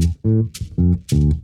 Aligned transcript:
Mm-hmm. 0.00 1.43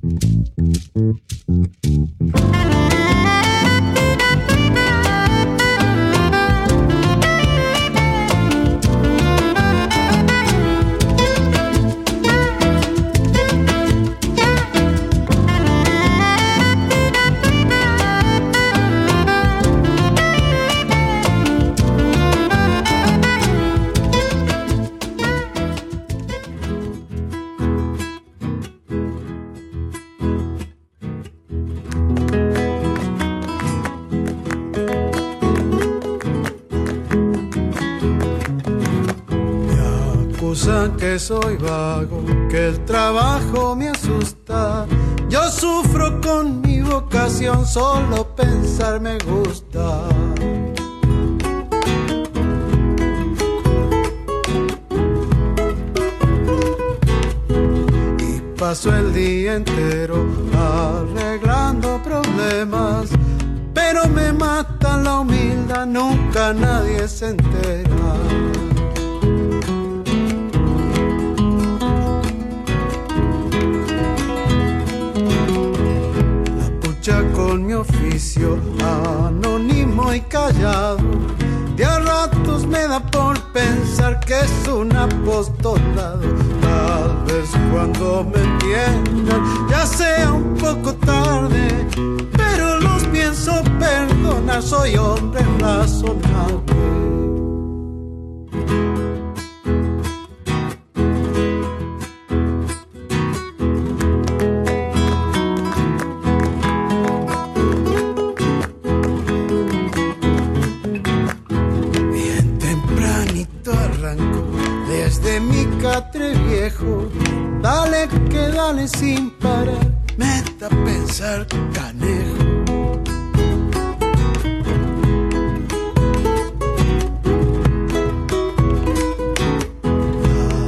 Sin 118.89 119.31
parar, 119.39 119.93
me 120.17 120.43
da 120.59 120.69
pensar 120.69 121.47
canejo. 121.73 122.37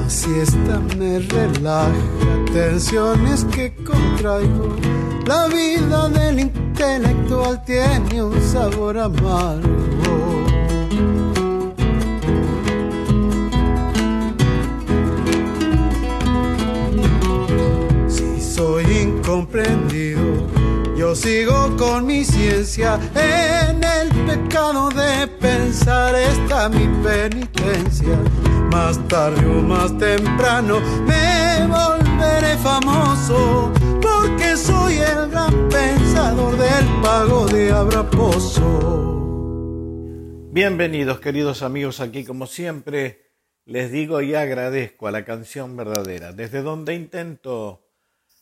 Así 0.07 0.31
esta 0.41 0.79
me 0.99 1.21
relaja, 1.21 1.93
tensiones 2.53 3.45
que 3.47 3.75
contraigo. 3.85 4.77
La 5.27 5.47
vida 5.49 6.09
del 6.09 6.41
intelectual 6.41 7.65
tiene 7.65 8.23
un 8.23 8.41
sabor 8.43 8.99
amargo. 8.99 9.52
Bienvenidos 40.55 41.19
queridos 41.19 41.63
amigos 41.63 42.01
aquí 42.01 42.27
como 42.27 42.47
siempre 42.47 43.31
les 43.65 43.91
digo 43.91 44.21
y 44.21 44.35
agradezco 44.35 45.09
a 45.09 45.11
la 45.11 45.25
canción 45.25 45.79
verdadera 45.79 46.35
desde 46.35 46.61
donde 46.61 46.93
intento 46.93 47.89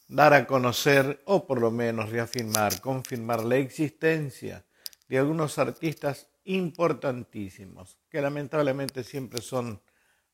dar 0.08 0.34
a 0.34 0.48
conocer 0.48 1.22
o 1.26 1.46
por 1.46 1.60
lo 1.60 1.70
menos 1.70 2.10
reafirmar, 2.10 2.80
confirmar 2.80 3.44
la 3.44 3.58
existencia 3.58 4.64
de 5.06 5.18
algunos 5.18 5.56
artistas 5.60 6.26
importantísimos 6.42 7.96
que 8.10 8.20
lamentablemente 8.20 9.04
siempre 9.04 9.40
son 9.40 9.80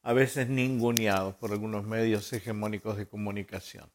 a 0.03 0.15
veces 0.15 0.49
ninguneados 0.49 1.35
por 1.35 1.53
algunos 1.53 1.85
medios 1.85 2.33
hegemónicos 2.33 2.97
de 2.97 3.07
comunicación. 3.07 3.91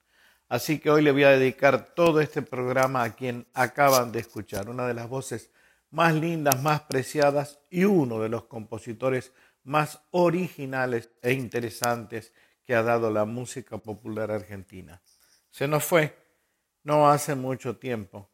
Así 0.49 0.77
que 0.77 0.91
hoy 0.91 1.01
le 1.01 1.11
voy 1.11 1.23
a 1.23 1.31
dedicar 1.31 1.95
todo 1.95 2.21
este 2.21 2.43
programa 2.43 3.01
a 3.01 3.15
quien 3.15 3.47
acaban 3.55 4.11
de 4.11 4.19
escuchar, 4.19 4.69
una 4.69 4.85
de 4.85 4.93
las 4.93 5.09
voces 5.09 5.49
más 5.91 6.15
lindas, 6.15 6.61
más 6.61 6.81
preciadas 6.81 7.59
y 7.69 7.83
uno 7.83 8.19
de 8.19 8.29
los 8.29 8.45
compositores 8.45 9.33
más 9.63 10.01
originales 10.11 11.11
e 11.21 11.33
interesantes 11.33 12.33
que 12.65 12.75
ha 12.75 12.81
dado 12.81 13.11
la 13.11 13.25
música 13.25 13.77
popular 13.77 14.31
argentina. 14.31 15.01
Se 15.49 15.67
nos 15.67 15.83
fue 15.83 16.17
no 16.83 17.09
hace 17.09 17.35
mucho 17.35 17.77
tiempo, 17.77 18.31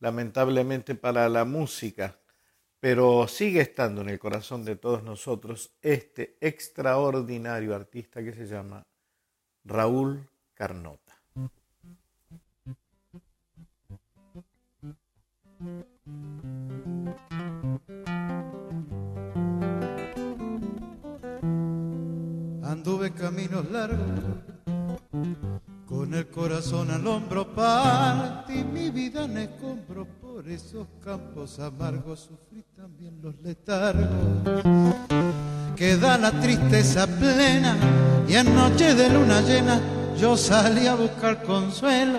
lamentablemente 0.00 0.94
para 0.94 1.28
la 1.28 1.44
música, 1.44 2.18
pero 2.80 3.28
sigue 3.28 3.60
estando 3.60 4.00
en 4.00 4.08
el 4.08 4.18
corazón 4.18 4.64
de 4.64 4.76
todos 4.76 5.02
nosotros 5.02 5.76
este 5.82 6.36
extraordinario 6.40 7.74
artista 7.74 8.22
que 8.22 8.32
se 8.32 8.46
llama 8.46 8.86
Raúl 9.64 10.28
Carnota. 10.54 11.16
Anduve 22.62 23.12
caminos 23.12 23.70
largos 23.70 23.98
con 25.86 26.12
el 26.12 26.28
corazón 26.28 26.90
al 26.90 27.06
hombro 27.06 27.54
partí 27.54 28.62
mi 28.62 28.90
vida 28.90 29.24
en 29.24 29.38
escombro 29.38 30.06
por 30.20 30.46
esos 30.48 30.86
campos 31.02 31.58
amargos 31.58 32.28
sufrí 32.28 32.62
también 32.76 33.18
los 33.22 33.34
letargos 33.40 34.08
que 35.76 35.96
da 35.96 36.18
la 36.18 36.30
tristeza 36.30 37.06
plena 37.06 37.76
y 38.28 38.34
en 38.34 38.54
noche 38.54 38.94
de 38.94 39.08
luna 39.08 39.40
llena 39.40 39.80
yo 40.18 40.36
salí 40.36 40.86
a 40.86 40.94
buscar 40.94 41.42
consuelo 41.42 42.18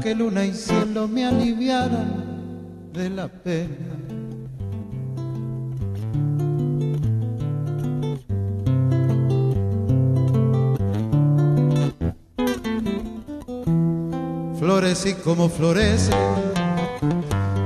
que 0.00 0.14
luna 0.14 0.44
y 0.44 0.52
cielo 0.52 1.08
me 1.08 1.26
aliviaran 1.26 2.92
de 2.92 3.10
la 3.10 3.28
pena. 3.28 4.08
Y 15.04 15.12
como 15.12 15.48
florecen 15.48 16.14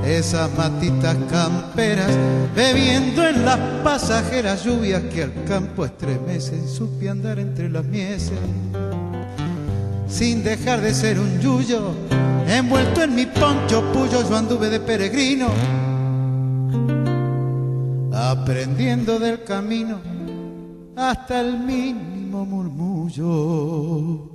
esas 0.05 0.53
matitas 0.55 1.15
camperas, 1.29 2.11
bebiendo 2.55 3.27
en 3.27 3.45
las 3.45 3.57
pasajeras 3.83 4.63
lluvias 4.63 5.01
que 5.03 5.23
al 5.23 5.43
campo 5.45 5.85
estremecen, 5.85 6.67
supe 6.67 7.09
andar 7.09 7.39
entre 7.39 7.69
las 7.69 7.85
mieses, 7.85 8.37
sin 10.13 10.43
dejar 10.43 10.79
de 10.79 10.93
ser 10.93 11.19
un 11.19 11.39
yuyo, 11.39 11.91
envuelto 12.47 13.01
en 13.01 13.15
mi 13.15 13.25
poncho 13.25 13.81
puyo, 13.91 14.29
yo 14.29 14.37
anduve 14.37 14.69
de 14.69 14.79
peregrino, 14.79 15.47
aprendiendo 18.13 19.17
del 19.17 19.43
camino 19.43 19.99
hasta 20.95 21.41
el 21.41 21.57
mínimo 21.57 22.45
murmullo. 22.45 24.29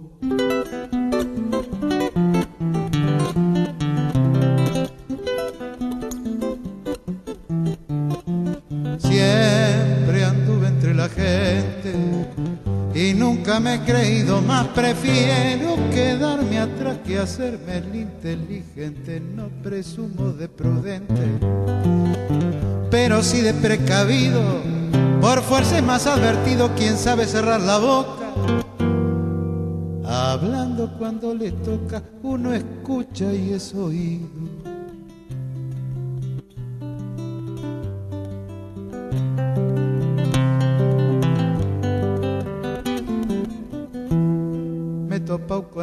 Y 12.99 13.15
nunca 13.15 13.61
me 13.61 13.77
he 13.77 13.81
creído 13.81 14.43
más. 14.43 14.67
Prefiero 14.69 15.77
quedarme 15.91 16.59
atrás 16.59 16.99
que 17.06 17.19
hacerme 17.19 17.79
el 17.79 17.95
inteligente. 17.95 19.21
No 19.21 19.49
presumo 19.62 20.33
de 20.33 20.49
prudente, 20.49 21.39
pero 22.91 23.23
sí 23.23 23.41
de 23.41 23.55
precavido. 23.55 24.43
Por 25.21 25.43
fuerza 25.43 25.79
es 25.79 25.85
más 25.85 26.09
advertido 26.09 26.75
quien 26.75 26.97
sabe 26.97 27.27
cerrar 27.27 27.61
la 27.61 27.79
boca. 27.79 28.33
Hablando 30.05 30.93
cuando 30.99 31.35
le 31.35 31.53
toca, 31.53 32.03
uno 32.23 32.53
escucha 32.53 33.33
y 33.33 33.53
es 33.53 33.75
oído. 33.75 34.58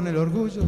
El 0.07 0.17
orgullo, 0.17 0.61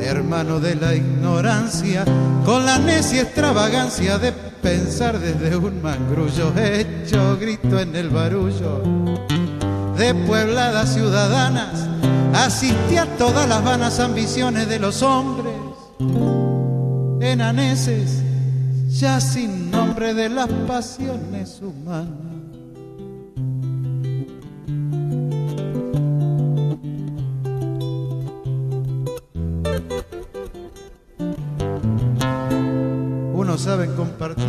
hermano 0.00 0.60
de 0.60 0.74
la 0.74 0.94
ignorancia, 0.94 2.04
con 2.44 2.64
la 2.64 2.78
necia 2.78 3.22
extravagancia 3.22 4.18
de 4.18 4.32
pensar 4.32 5.18
desde 5.18 5.56
un 5.56 5.82
mangrullo, 5.82 6.52
hecho 6.56 7.36
grito 7.38 7.78
en 7.78 7.94
el 7.94 8.10
barullo 8.10 8.82
de 9.96 10.14
puebladas 10.26 10.94
ciudadanas, 10.94 11.88
asistí 12.34 12.96
a 12.96 13.06
todas 13.16 13.48
las 13.48 13.62
vanas 13.62 14.00
ambiciones 14.00 14.68
de 14.68 14.78
los 14.78 15.02
hombres, 15.02 15.54
enaneses, 17.20 18.22
ya 18.88 19.20
sin 19.20 19.70
nombre 19.70 20.14
de 20.14 20.28
las 20.28 20.48
pasiones 20.66 21.60
humanas. 21.62 22.33
Compartir, 33.96 34.46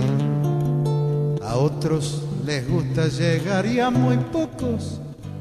a 1.44 1.56
otros 1.56 2.22
les 2.46 2.68
gusta 2.70 3.08
llegar 3.08 3.66
y 3.66 3.80
a 3.80 3.90
muy 3.90 4.18
pocos 4.18 5.00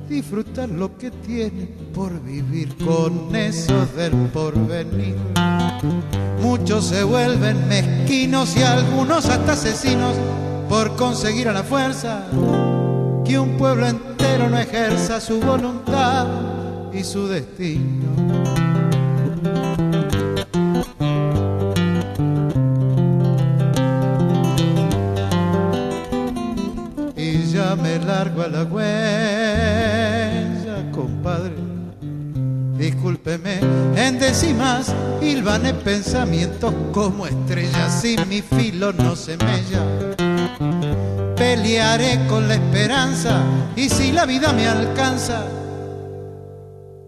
disfrutar 0.09 0.69
lo 0.71 0.97
que 0.97 1.11
tienen 1.11 1.91
por 1.95 2.23
vivir 2.23 2.75
con 2.79 3.35
esos 3.37 3.95
del 3.95 4.13
porvenir. 4.33 5.17
Muchos 6.41 6.87
se 6.87 7.05
vuelven 7.05 7.69
mezquinos 7.69 8.57
y 8.57 8.63
algunos 8.63 9.27
hasta 9.27 9.53
asesinos 9.53 10.15
por 10.69 10.97
conseguir 10.97 11.49
a 11.49 11.53
la 11.53 11.63
fuerza 11.63 12.25
que 13.25 13.39
un 13.39 13.57
pueblo 13.59 13.87
entero 13.87 14.49
no 14.49 14.59
ejerza 14.59 15.21
su 15.21 15.41
voluntad 15.41 16.27
y 16.93 17.05
su 17.05 17.29
destino. 17.29 18.24
Compadre. 30.93 31.55
Discúlpeme, 32.79 33.61
en 33.97 34.19
décimas 34.19 34.93
hilvané 35.23 35.73
pensamientos 35.75 36.75
como 36.93 37.27
estrellas 37.27 38.05
y 38.05 38.17
mi 38.29 38.43
filo 38.43 38.93
no 38.93 39.17
se 39.17 39.37
mella. 39.37 39.83
Pelearé 41.37 42.27
con 42.29 42.49
la 42.49 42.55
esperanza 42.55 43.43
y 43.77 43.89
si 43.89 44.13
la 44.13 44.27
vida 44.27 44.53
me 44.53 44.67
alcanza, 44.67 45.47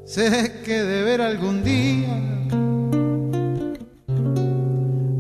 sé 0.05 0.63
que 0.65 0.83
de 0.83 1.03
ver 1.03 1.21
algún 1.21 1.63
día, 1.63 2.17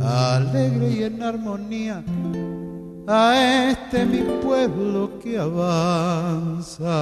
alegre 0.01 0.91
y 0.91 1.03
en 1.03 1.23
armonía, 1.23 2.03
a 3.07 3.71
este 3.71 4.05
mi 4.05 4.23
pueblo 4.43 5.19
que 5.23 5.39
avanza. 5.39 6.97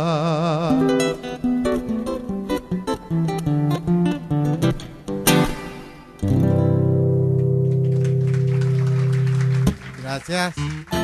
Gracias. 10.02 11.03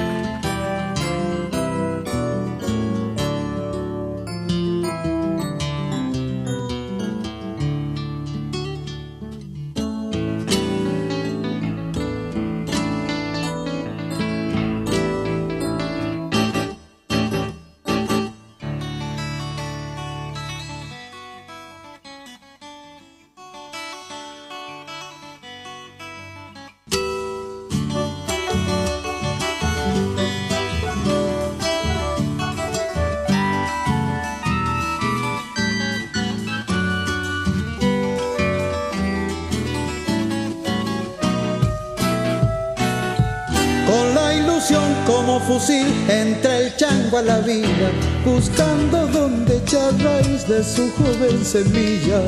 Entre 46.09 46.67
el 46.67 46.77
chango 46.77 47.19
a 47.19 47.23
la 47.23 47.41
vida, 47.41 47.91
buscando 48.25 49.07
donde 49.09 49.57
echar 49.59 49.93
raíz 50.03 50.47
de 50.49 50.63
su 50.65 50.91
joven 50.93 51.45
semilla. 51.45 52.21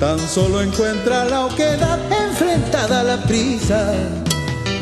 Tan 0.00 0.18
solo 0.18 0.60
encuentra 0.60 1.24
la 1.24 1.46
oquedad 1.46 1.98
enfrentada 2.26 3.00
a 3.00 3.04
la 3.04 3.22
prisa. 3.24 3.92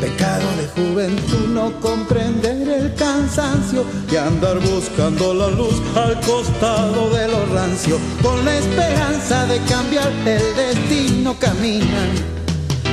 Pecado 0.01 0.47
de 0.57 0.67
juventud 0.81 1.47
no 1.49 1.79
comprender 1.79 2.67
el 2.67 2.93
cansancio 2.95 3.85
y 4.11 4.17
andar 4.17 4.59
buscando 4.59 5.33
la 5.33 5.47
luz 5.47 5.81
al 5.95 6.19
costado 6.21 7.09
de 7.11 7.27
lo 7.29 7.45
rancio. 7.53 7.97
Con 8.21 8.43
la 8.43 8.57
esperanza 8.57 9.45
de 9.45 9.59
cambiar 9.59 10.11
el 10.25 10.55
destino 10.55 11.37
caminan. 11.39 12.09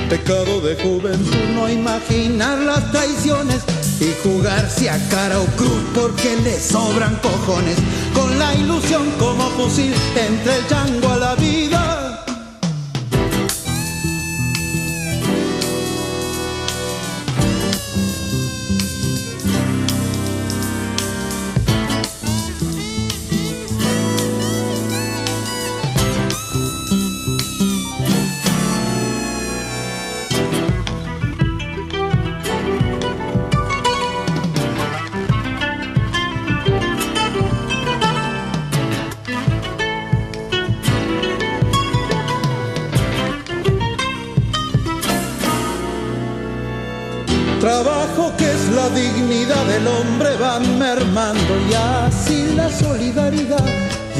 Pecado 0.08 0.60
de 0.60 0.76
juventud 0.76 1.44
no 1.54 1.68
imaginar 1.68 2.58
las 2.58 2.90
traiciones 2.92 3.64
y 4.00 4.14
jugarse 4.22 4.88
a 4.88 4.98
cara 5.08 5.40
o 5.40 5.46
cruz 5.56 5.82
porque 5.94 6.36
le 6.36 6.58
sobran 6.58 7.16
cojones. 7.16 7.76
Con 8.14 8.38
la 8.38 8.54
ilusión 8.54 9.10
como 9.18 9.50
fusil 9.50 9.92
entre 10.16 10.56
el 10.56 10.66
chango 10.66 11.08
a 11.10 11.16
la 11.16 11.34
vida 11.34 11.49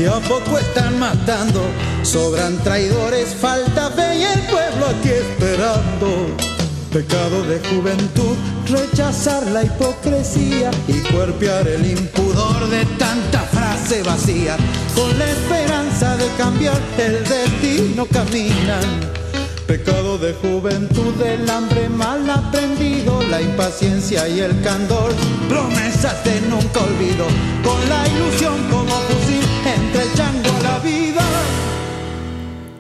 y 0.00 0.07
a 0.07 0.19
poco 0.21 0.59
están 0.59 0.99
matando. 0.99 1.62
Sobran 2.02 2.57
traidores, 2.64 3.35
falta 3.35 3.90
fe 3.90 4.19
y 4.19 4.23
el 4.23 4.40
pueblo 4.42 4.87
aquí 4.87 5.11
esperando. 5.11 6.35
Pecado 6.92 7.42
de 7.45 7.61
juventud, 7.69 8.37
rechazar 8.69 9.47
la 9.49 9.62
hipocresía 9.62 10.71
y 10.88 10.95
cuerpear 11.12 11.69
el 11.69 11.87
impudor 11.87 12.69
de 12.69 12.85
tanta 12.99 13.40
frase 13.42 13.71
se 13.90 14.02
vacía, 14.04 14.57
con 14.95 15.19
la 15.19 15.28
esperanza 15.28 16.16
de 16.16 16.28
cambiar 16.38 16.80
el 16.97 17.25
destino 17.25 18.07
caminan. 18.07 18.85
Pecado 19.66 20.16
de 20.16 20.33
juventud, 20.35 21.21
el 21.25 21.50
hambre 21.50 21.88
mal 21.88 22.28
aprendido, 22.30 23.21
la 23.25 23.40
impaciencia 23.40 24.28
y 24.28 24.40
el 24.40 24.61
candor, 24.62 25.12
promesas 25.49 26.23
de 26.25 26.40
nunca 26.42 26.80
olvido, 26.80 27.26
con 27.64 27.88
la 27.88 28.07
ilusión 28.07 28.54
como 28.71 29.10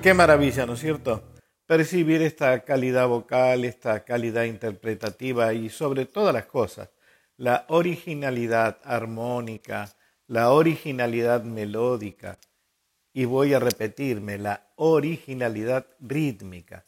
Qué 0.02 0.14
maravilla, 0.14 0.64
¿no 0.64 0.72
es 0.72 0.80
cierto? 0.80 1.22
Percibir 1.66 2.22
esta 2.22 2.64
calidad 2.64 3.06
vocal, 3.06 3.66
esta 3.66 4.02
calidad 4.02 4.44
interpretativa 4.44 5.52
y 5.52 5.68
sobre 5.68 6.06
todas 6.06 6.32
las 6.32 6.46
cosas, 6.46 6.88
la 7.36 7.66
originalidad 7.68 8.78
armónica, 8.82 9.94
la 10.26 10.52
originalidad 10.52 11.44
melódica, 11.44 12.38
y 13.12 13.26
voy 13.26 13.52
a 13.52 13.58
repetirme, 13.58 14.38
la 14.38 14.70
originalidad 14.76 15.86
rítmica. 16.00 16.86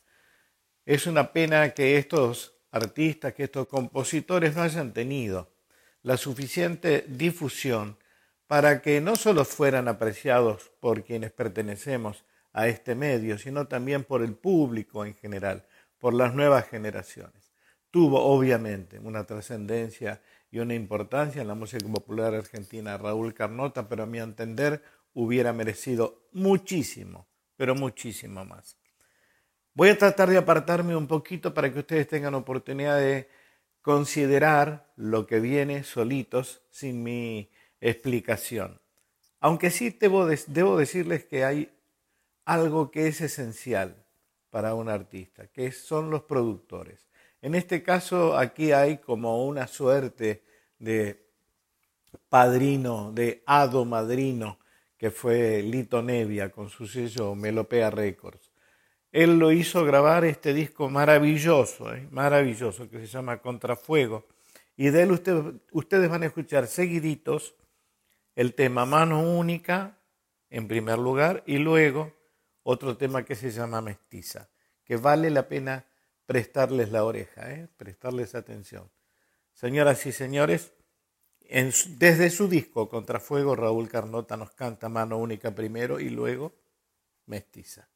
Es 0.87 1.07
una 1.07 1.35
pena 1.35 1.75
que 1.75 1.99
estos 1.99 2.55
artistas, 2.71 3.35
que 3.35 3.45
estos 3.45 3.69
compositores 3.69 4.57
no 4.57 4.63
hayan 4.63 4.95
tenido 4.95 5.51
la 6.03 6.17
suficiente 6.17 7.05
difusión 7.07 7.99
para 8.47 8.81
que 8.81 9.03
no 9.03 9.17
solo 9.17 9.45
fueran 9.45 9.87
apreciados 9.87 10.71
por 10.81 11.05
quienes 11.05 11.31
pertenecemos 11.31 12.25
a 12.53 12.69
este 12.69 12.95
medio, 12.95 13.39
sino 13.39 13.67
también 13.67 14.05
por 14.05 14.23
el 14.23 14.35
público 14.35 15.05
en 15.05 15.15
general, 15.15 15.65
por 15.99 16.15
las 16.15 16.35
nuevas 16.35 16.69
generaciones. 16.69 17.53
Tuvo 17.91 18.21
obviamente 18.23 18.99
una 18.99 19.25
trascendencia 19.25 20.23
y 20.51 20.59
una 20.59 20.75
importancia 20.75 21.43
en 21.43 21.49
la 21.49 21.55
música 21.55 21.87
popular 21.87 22.35
argentina 22.35 22.97
Raúl 22.99 23.35
Carnota, 23.35 23.89
pero 23.89 24.05
a 24.05 24.07
mi 24.07 24.19
entender 24.19 24.83
hubiera 25.15 25.53
merecido 25.53 26.27
muchísimo, 26.33 27.27
pero 27.57 27.75
muchísimo 27.75 28.45
más. 28.45 28.77
Voy 29.75 29.89
a 29.89 29.99
tratar 29.99 30.29
de 30.29 30.37
apartarme 30.37 30.95
un 30.95 31.07
poquito 31.07 31.55
para 31.55 31.73
que 31.73 31.79
ustedes 31.79 32.07
tengan 32.07 32.35
oportunidad 32.35 32.99
de 32.99 33.29
considerar 33.81 34.93
lo 34.97 35.27
que 35.27 35.41
viene 35.41 35.83
solitos 35.83 36.63
sin 36.71 37.03
mi 37.03 37.51
explicación. 37.81 38.81
Aunque 39.41 39.71
sí 39.71 39.91
debo, 39.91 40.27
debo 40.27 40.77
decirles 40.77 41.25
que 41.25 41.45
hay 41.45 41.73
algo 42.45 42.91
que 42.91 43.09
es 43.09 43.21
esencial 43.21 44.05
para 44.51 44.75
un 44.75 44.89
artista, 44.89 45.47
que 45.49 45.73
son 45.73 46.11
los 46.11 46.23
productores. 46.23 47.09
En 47.41 47.55
este 47.55 47.83
caso, 47.83 48.37
aquí 48.37 48.73
hay 48.73 48.99
como 48.99 49.47
una 49.47 49.67
suerte 49.67 50.45
de 50.79 51.27
padrino, 52.29 53.13
de 53.13 53.43
hado 53.47 53.85
madrino, 53.85 54.59
que 54.97 55.11
fue 55.11 55.63
Lito 55.63 56.03
Nevia 56.03 56.51
con 56.51 56.69
su 56.69 56.87
sello 56.87 57.35
Melopea 57.35 57.91
Records. 57.91 58.53
Él 59.11 59.39
lo 59.39 59.53
hizo 59.53 59.85
grabar 59.85 60.25
este 60.25 60.55
disco 60.55 60.89
maravilloso, 60.89 61.95
¿eh? 61.95 62.07
maravilloso, 62.11 62.89
que 62.89 63.01
se 63.01 63.07
llama 63.07 63.39
Contrafuego. 63.43 64.27
Y 64.77 64.91
de 64.91 65.03
él 65.03 65.13
ustedes 65.73 66.09
van 66.09 66.23
a 66.23 66.27
escuchar 66.27 66.67
seguiditos 66.67 67.55
el 68.37 68.55
tema 68.55 68.87
Mano 68.87 69.21
Única, 69.21 69.99
en 70.49 70.69
primer 70.69 70.99
lugar, 70.99 71.43
y 71.47 71.59
luego 71.59 72.13
otro 72.63 72.97
tema 72.97 73.25
que 73.25 73.35
se 73.35 73.51
llama 73.51 73.81
Mestiza, 73.81 74.49
que 74.85 74.97
vale 74.97 75.31
la 75.31 75.49
pena 75.49 75.87
prestarles 76.27 76.91
la 76.91 77.05
oreja, 77.05 77.53
¿eh? 77.53 77.69
prestarles 77.77 78.35
atención. 78.35 78.91
Señoras 79.53 80.07
y 80.07 80.13
señores, 80.13 80.73
desde 81.99 82.31
su 82.31 82.49
disco 82.49 82.89
Contrafuego, 82.89 83.55
Raúl 83.55 83.89
Carnota 83.89 84.37
nos 84.37 84.53
canta 84.53 84.89
Mano 84.89 85.19
Única 85.19 85.55
primero 85.55 86.01
y 86.01 86.09
luego 86.09 86.55
Mestiza. 87.27 87.92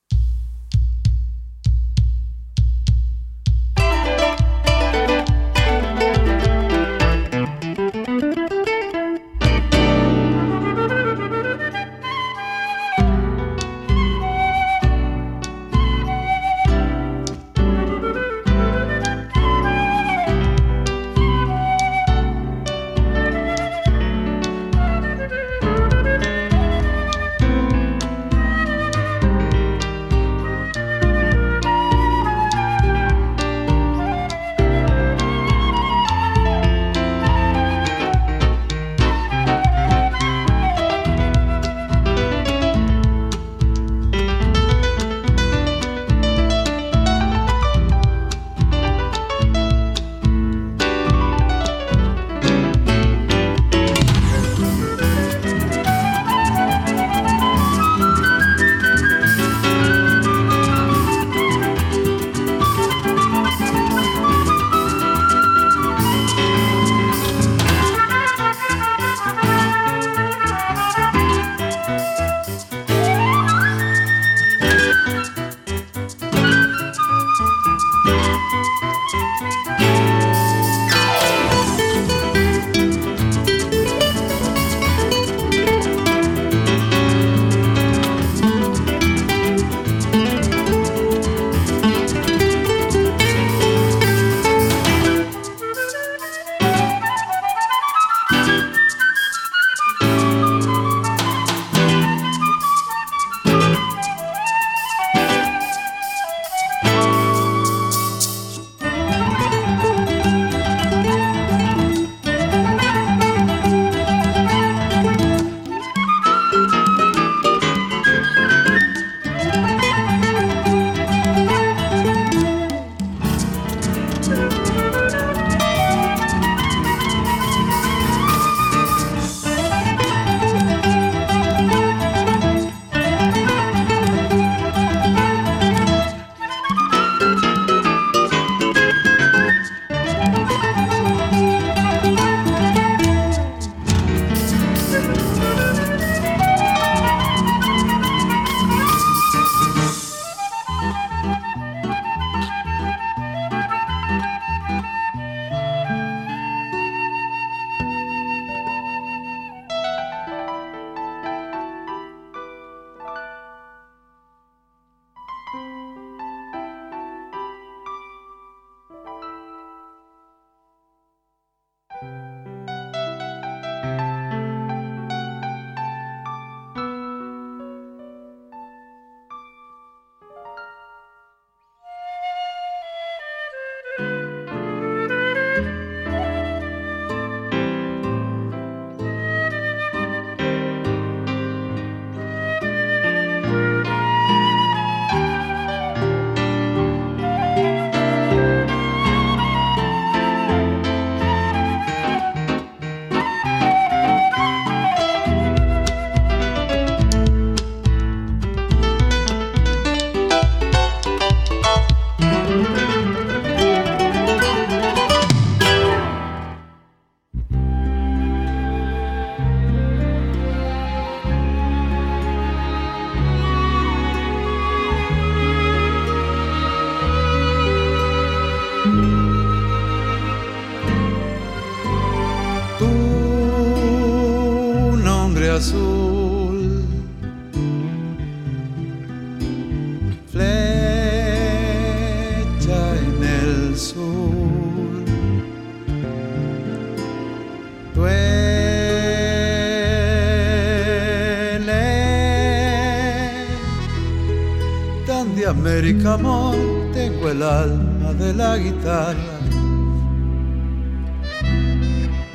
América 255.67 256.15
amor 256.15 256.55
tengo 256.93 257.29
el 257.29 257.43
alma 257.43 258.13
de 258.13 258.33
la 258.33 258.57
guitarra. 258.57 259.41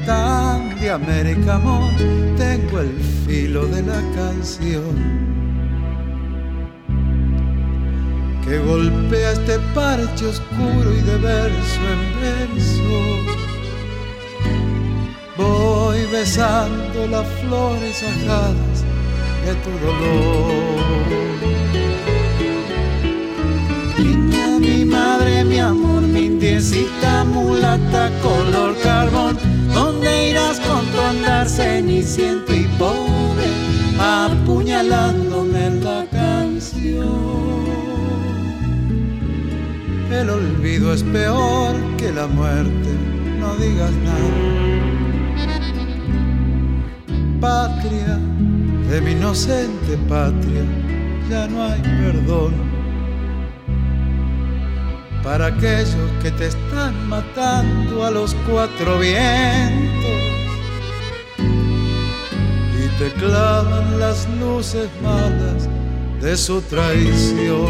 Tan 0.05 0.77
de 0.81 0.89
América 0.91 1.55
amor 1.55 1.93
tengo 2.35 2.81
el 2.81 2.91
filo 3.25 3.67
de 3.67 3.83
la 3.83 4.01
canción. 4.13 4.95
Que 8.43 8.59
golpea 8.59 9.31
este 9.31 9.59
parche 9.73 10.25
oscuro 10.25 10.91
y 10.91 10.99
de 10.99 11.17
verso 11.19 11.81
en 11.95 12.01
verso. 12.19 12.99
Voy 15.37 16.05
besando 16.11 17.07
las 17.07 17.25
flores 17.39 18.03
ajadas 18.03 18.83
de 19.45 19.55
tu 19.63 19.71
dolor. 19.85 21.50
Mi 25.51 25.59
amor, 25.59 26.01
mi 26.01 26.25
indiecita 26.27 27.25
mulata, 27.25 28.09
color 28.23 28.73
carbón, 28.81 29.37
¿dónde 29.73 30.29
irás 30.29 30.61
con 30.61 30.85
tu 30.85 31.01
andar 31.01 31.49
ceniciento 31.49 32.53
y 32.53 32.63
pobre, 32.79 33.47
apuñalándome 33.99 35.65
en 35.67 35.83
la 35.83 36.05
canción? 36.09 37.31
El 40.09 40.29
olvido 40.29 40.93
es 40.93 41.03
peor 41.03 41.75
que 41.97 42.13
la 42.13 42.27
muerte, 42.27 42.89
no 43.37 43.53
digas 43.55 43.91
nada. 44.07 44.31
Patria, 47.41 48.19
de 48.89 49.01
mi 49.01 49.11
inocente 49.11 49.97
patria, 50.07 50.63
ya 51.29 51.47
no 51.47 51.61
hay 51.63 51.81
perdón 51.81 52.70
para 55.23 55.47
aquellos 55.47 56.11
que 56.21 56.31
te 56.31 56.47
están 56.47 57.07
matando 57.07 58.05
a 58.05 58.11
los 58.11 58.35
cuatro 58.49 58.99
vientos 58.99 60.21
y 61.37 62.87
te 62.97 63.11
clavan 63.19 63.99
las 63.99 64.27
luces 64.39 64.89
malas 65.03 65.67
de 66.21 66.35
su 66.37 66.61
traición. 66.61 67.67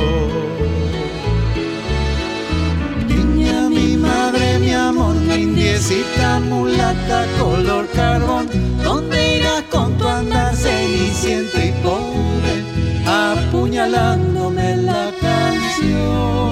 Niña, 3.08 3.70
mi 3.70 3.98
madre, 3.98 4.60
mi 4.60 4.72
amor, 4.72 5.16
mi 5.16 5.36
indiecita 5.36 6.40
mulata, 6.40 7.26
color 7.40 7.88
carbón, 7.94 8.50
¿dónde 8.84 9.38
irás 9.38 9.64
con 9.70 9.98
tu 9.98 10.08
andar 10.08 10.56
ceniciento 10.56 11.58
y 11.60 11.72
pobre, 11.84 12.64
apuñalándome 13.06 14.78
la 14.78 15.12
canción? 15.20 16.52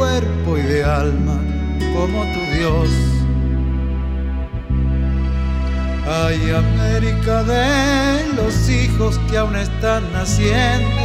cuerpo 0.00 0.56
y 0.56 0.62
de 0.62 0.82
alma 0.82 1.38
como 1.92 2.22
tu 2.32 2.40
Dios. 2.56 2.88
Ay, 6.08 6.40
América 6.52 7.42
de 7.42 8.32
los 8.34 8.70
hijos 8.70 9.20
que 9.28 9.36
aún 9.36 9.56
están 9.56 10.10
naciendo, 10.14 11.02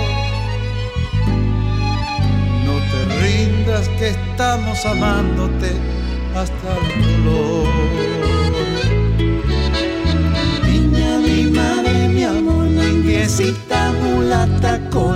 no 2.65 2.75
te 2.91 2.99
rindas 3.21 3.89
que 3.99 4.08
estamos 4.12 4.86
amándote 4.86 5.71
hasta 6.34 6.69
el 6.77 7.23
dolor. 7.25 8.15
Necesita 13.03 13.91
mulata 14.03 14.79
color 14.91 15.14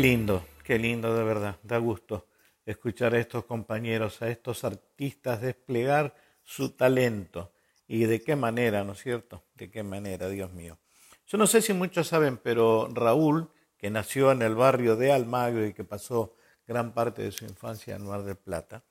lindo, 0.00 0.46
qué 0.64 0.78
lindo 0.78 1.14
de 1.14 1.24
verdad, 1.24 1.58
da 1.62 1.76
gusto 1.76 2.26
escuchar 2.64 3.14
a 3.14 3.18
estos 3.18 3.44
compañeros, 3.44 4.22
a 4.22 4.30
estos 4.30 4.64
artistas 4.64 5.42
desplegar 5.42 6.14
su 6.42 6.70
talento. 6.70 7.52
Y 7.86 8.04
de 8.04 8.22
qué 8.22 8.36
manera, 8.36 8.84
¿no 8.84 8.92
es 8.92 9.02
cierto? 9.02 9.44
De 9.54 9.70
qué 9.70 9.82
manera, 9.82 10.28
Dios 10.28 10.52
mío. 10.52 10.78
Yo 11.26 11.36
no 11.36 11.46
sé 11.46 11.60
si 11.60 11.72
muchos 11.72 12.08
saben, 12.08 12.38
pero 12.38 12.88
Raúl, 12.92 13.50
que 13.76 13.90
nació 13.90 14.32
en 14.32 14.42
el 14.42 14.54
barrio 14.54 14.96
de 14.96 15.12
Almagro 15.12 15.66
y 15.66 15.74
que 15.74 15.84
pasó 15.84 16.34
gran 16.66 16.92
parte 16.92 17.22
de 17.22 17.32
su 17.32 17.44
infancia 17.44 17.96
en 17.96 18.06
Mar 18.06 18.22
del 18.22 18.36
Plata, 18.36 18.84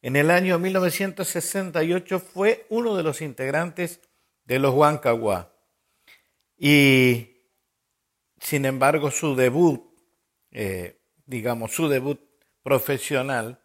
en 0.00 0.16
el 0.16 0.30
año 0.30 0.58
1968 0.58 2.20
fue 2.20 2.66
uno 2.70 2.96
de 2.96 3.02
los 3.02 3.20
integrantes 3.20 4.00
de 4.44 4.58
los 4.58 4.74
Huancahuá. 4.74 5.52
Y, 6.56 7.42
sin 8.40 8.64
embargo, 8.64 9.10
su 9.10 9.36
debut 9.36 9.89
eh, 10.52 11.00
digamos, 11.26 11.72
su 11.74 11.88
debut 11.88 12.20
profesional, 12.62 13.60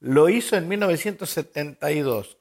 lo 0.00 0.28
hizo 0.28 0.56
en 0.56 0.68
1972 0.68 2.36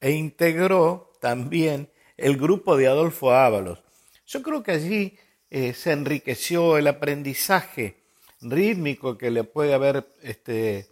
e 0.00 0.12
integró 0.12 1.12
también 1.20 1.90
el 2.16 2.36
grupo 2.36 2.76
de 2.76 2.88
Adolfo 2.88 3.32
Ábalos. 3.32 3.82
Yo 4.26 4.42
creo 4.42 4.62
que 4.62 4.72
allí 4.72 5.18
eh, 5.50 5.72
se 5.74 5.92
enriqueció 5.92 6.76
el 6.76 6.86
aprendizaje 6.86 7.96
rítmico 8.40 9.18
que 9.18 9.30
le 9.30 9.44
puede 9.44 9.74
haber 9.74 10.06
este, 10.22 10.88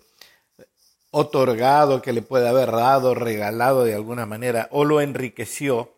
otorgado, 1.11 2.03
que 2.03 2.13
le 2.13 2.23
puede 2.23 2.49
haber 2.49 2.71
dado, 2.71 3.15
regalado 3.15 3.85
de 3.85 3.95
alguna 3.95 4.27
manera, 4.27 4.69
o 4.71 4.85
lo 4.85 5.01
enriqueció 5.01 5.95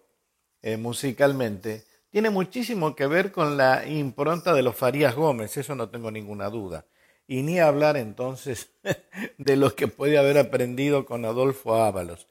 eh, 0.63 0.77
musicalmente, 0.77 1.85
tiene 2.11 2.31
muchísimo 2.31 2.95
que 2.97 3.07
ver 3.07 3.33
con 3.33 3.57
la 3.57 3.87
impronta 3.87 4.53
de 4.53 4.63
los 4.63 4.77
Farías 4.77 5.15
Gómez, 5.15 5.57
eso 5.57 5.75
no 5.75 5.89
tengo 5.89 6.11
ninguna 6.11 6.51
duda. 6.51 6.85
Y 7.27 7.43
ni 7.43 7.61
hablar 7.61 7.97
entonces 7.97 8.71
de 9.39 9.57
lo 9.57 9.75
que 9.77 9.87
puede 9.87 10.19
haber 10.19 10.37
aprendido 10.39 11.07
con 11.07 11.25
Adolfo 11.25 11.77
Ábalos. 11.77 12.27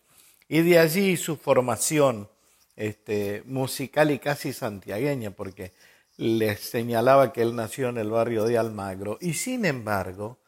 Y 0.49 0.61
de 0.61 0.79
allí 0.79 1.15
su 1.15 1.37
formación 1.37 2.29
este, 2.75 3.43
musical 3.45 4.11
y 4.11 4.19
casi 4.19 4.51
santiagueña, 4.51 5.31
porque 5.31 5.71
les 6.17 6.59
señalaba 6.59 7.31
que 7.31 7.41
él 7.41 7.55
nació 7.55 7.89
en 7.89 7.97
el 7.97 8.09
barrio 8.09 8.43
de 8.43 8.57
Almagro. 8.57 9.17
Y 9.21 9.35
sin 9.35 9.63
embargo, 9.63 10.39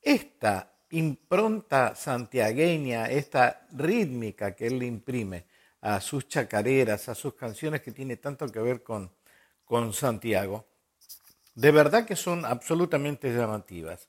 esta 0.00 0.74
impronta 0.90 1.96
santiagueña, 1.96 3.06
esta 3.06 3.66
rítmica 3.72 4.54
que 4.54 4.68
él 4.68 4.82
imprime, 4.84 5.46
a 5.80 6.00
sus 6.00 6.28
chacareras, 6.28 7.08
a 7.08 7.14
sus 7.14 7.34
canciones 7.34 7.82
que 7.82 7.92
tiene 7.92 8.16
tanto 8.16 8.48
que 8.48 8.60
ver 8.60 8.82
con, 8.82 9.10
con 9.64 9.92
Santiago, 9.92 10.66
de 11.54 11.70
verdad 11.70 12.06
que 12.06 12.16
son 12.16 12.44
absolutamente 12.44 13.34
llamativas. 13.34 14.08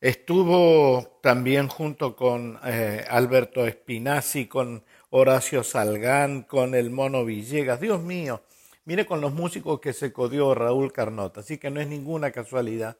Estuvo 0.00 1.18
también 1.22 1.68
junto 1.68 2.14
con 2.14 2.58
eh, 2.64 3.04
Alberto 3.08 3.66
Espinazzi, 3.66 4.46
con 4.46 4.84
Horacio 5.08 5.64
Salgán, 5.64 6.42
con 6.42 6.74
el 6.74 6.90
Mono 6.90 7.24
Villegas. 7.24 7.80
Dios 7.80 8.02
mío, 8.02 8.42
mire 8.84 9.06
con 9.06 9.22
los 9.22 9.32
músicos 9.32 9.80
que 9.80 9.94
se 9.94 10.12
codió 10.12 10.54
Raúl 10.54 10.92
Carnota. 10.92 11.40
Así 11.40 11.56
que 11.56 11.70
no 11.70 11.80
es 11.80 11.88
ninguna 11.88 12.30
casualidad 12.32 12.98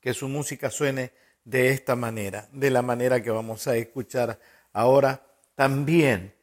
que 0.00 0.12
su 0.12 0.28
música 0.28 0.70
suene 0.70 1.12
de 1.44 1.70
esta 1.70 1.96
manera, 1.96 2.48
de 2.52 2.70
la 2.70 2.82
manera 2.82 3.22
que 3.22 3.30
vamos 3.30 3.66
a 3.66 3.76
escuchar 3.76 4.38
ahora 4.72 5.24
también 5.54 6.34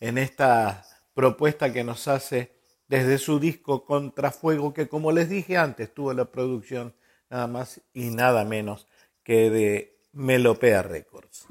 en 0.00 0.18
esta 0.18 0.84
propuesta 1.14 1.72
que 1.72 1.84
nos 1.84 2.08
hace 2.08 2.56
desde 2.88 3.18
su 3.18 3.40
disco 3.40 3.84
Contrafuego, 3.84 4.72
que 4.72 4.88
como 4.88 5.12
les 5.12 5.28
dije 5.28 5.56
antes, 5.56 5.92
tuvo 5.92 6.12
la 6.12 6.26
producción 6.26 6.94
nada 7.30 7.46
más 7.46 7.80
y 7.92 8.10
nada 8.10 8.44
menos 8.44 8.86
que 9.22 9.50
de 9.50 9.98
Melopea 10.12 10.82
Records. 10.82 11.46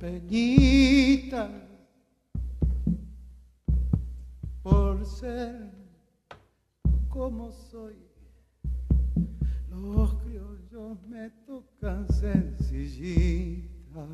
Peñita, 0.00 1.50
por 4.62 5.04
ser 5.04 5.72
como 7.08 7.50
soy. 7.50 7.96
Los 9.70 10.14
criollos 10.14 11.02
me 11.08 11.30
tocan 11.44 12.06
sencillita, 12.12 14.06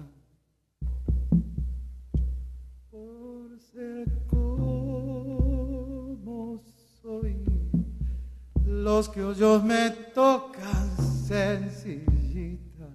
por 2.91 3.61
ser 3.61 4.09
como 4.27 5.43
soy. 7.03 7.45
Los 8.65 9.11
criollos 9.11 9.63
me 9.63 9.91
tocan 10.15 10.97
sencillita 11.27 12.89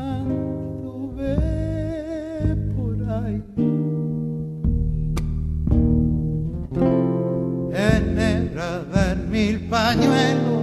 tanto 0.00 1.12
ve 1.16 2.56
por 2.74 2.96
ahí. 3.18 3.42
En 7.72 8.18
el 8.18 8.54
radar 8.54 9.16
mil 9.30 9.56
pañuelos. 9.68 10.60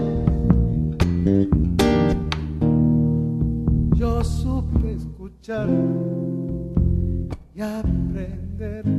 Yo 3.99 4.23
supe 4.23 4.93
escuchar 4.93 5.69
y 7.55 7.61
aprender. 7.61 8.96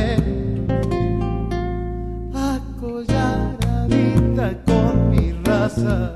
volveré 0.00 0.16
a 2.34 2.60
collar 2.80 3.56
con 4.66 5.10
mis 5.10 5.34
razas. 5.44 6.12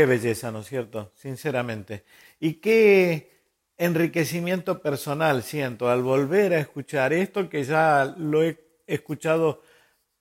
Qué 0.00 0.06
belleza, 0.06 0.50
¿no 0.50 0.60
es 0.60 0.66
cierto? 0.66 1.12
Sinceramente. 1.14 2.04
Y 2.38 2.54
qué 2.54 3.44
enriquecimiento 3.76 4.80
personal 4.80 5.42
siento 5.42 5.90
al 5.90 6.02
volver 6.02 6.54
a 6.54 6.58
escuchar 6.58 7.12
esto 7.12 7.50
que 7.50 7.64
ya 7.64 8.14
lo 8.16 8.42
he 8.42 8.58
escuchado 8.86 9.60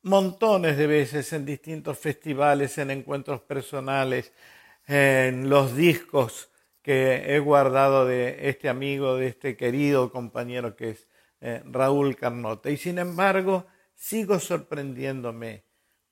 montones 0.02 0.76
de 0.76 0.86
veces 0.86 1.32
en 1.32 1.46
distintos 1.46 1.98
festivales, 1.98 2.78
en 2.78 2.92
encuentros 2.92 3.40
personales, 3.40 4.34
en 4.86 5.50
los 5.50 5.78
discos 5.78 6.50
que 6.82 7.34
he 7.34 7.40
guardado 7.40 8.06
de 8.06 8.50
este 8.50 8.68
amigo, 8.68 9.16
de 9.16 9.28
este 9.28 9.56
querido 9.56 10.12
compañero 10.12 10.76
que 10.76 10.90
es 10.90 11.08
eh, 11.40 11.64
Raúl 11.64 12.18
Carnota. 12.18 12.70
Y 12.70 12.76
sin 12.76 13.00
embargo, 13.00 13.66
sigo 13.96 14.40
sorprendiéndome 14.40 15.69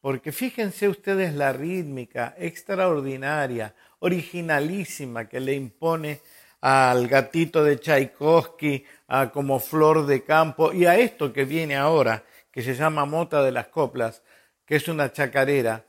porque 0.07 0.31
fíjense 0.31 0.87
ustedes 0.87 1.33
la 1.33 1.51
rítmica 1.51 2.33
extraordinaria, 2.37 3.75
originalísima 3.99 5.27
que 5.27 5.41
le 5.41 5.53
impone 5.53 6.21
al 6.61 7.09
gatito 7.09 7.61
de 7.61 7.77
Tchaikovsky, 7.77 8.85
a 9.09 9.29
como 9.33 9.59
flor 9.59 10.05
de 10.05 10.23
campo 10.23 10.71
y 10.71 10.85
a 10.85 10.97
esto 10.97 11.33
que 11.33 11.43
viene 11.43 11.75
ahora, 11.75 12.23
que 12.49 12.61
se 12.61 12.73
llama 12.73 13.03
Mota 13.03 13.43
de 13.43 13.51
las 13.51 13.67
Coplas, 13.67 14.23
que 14.65 14.77
es 14.77 14.87
una 14.87 15.11
chacarera, 15.11 15.83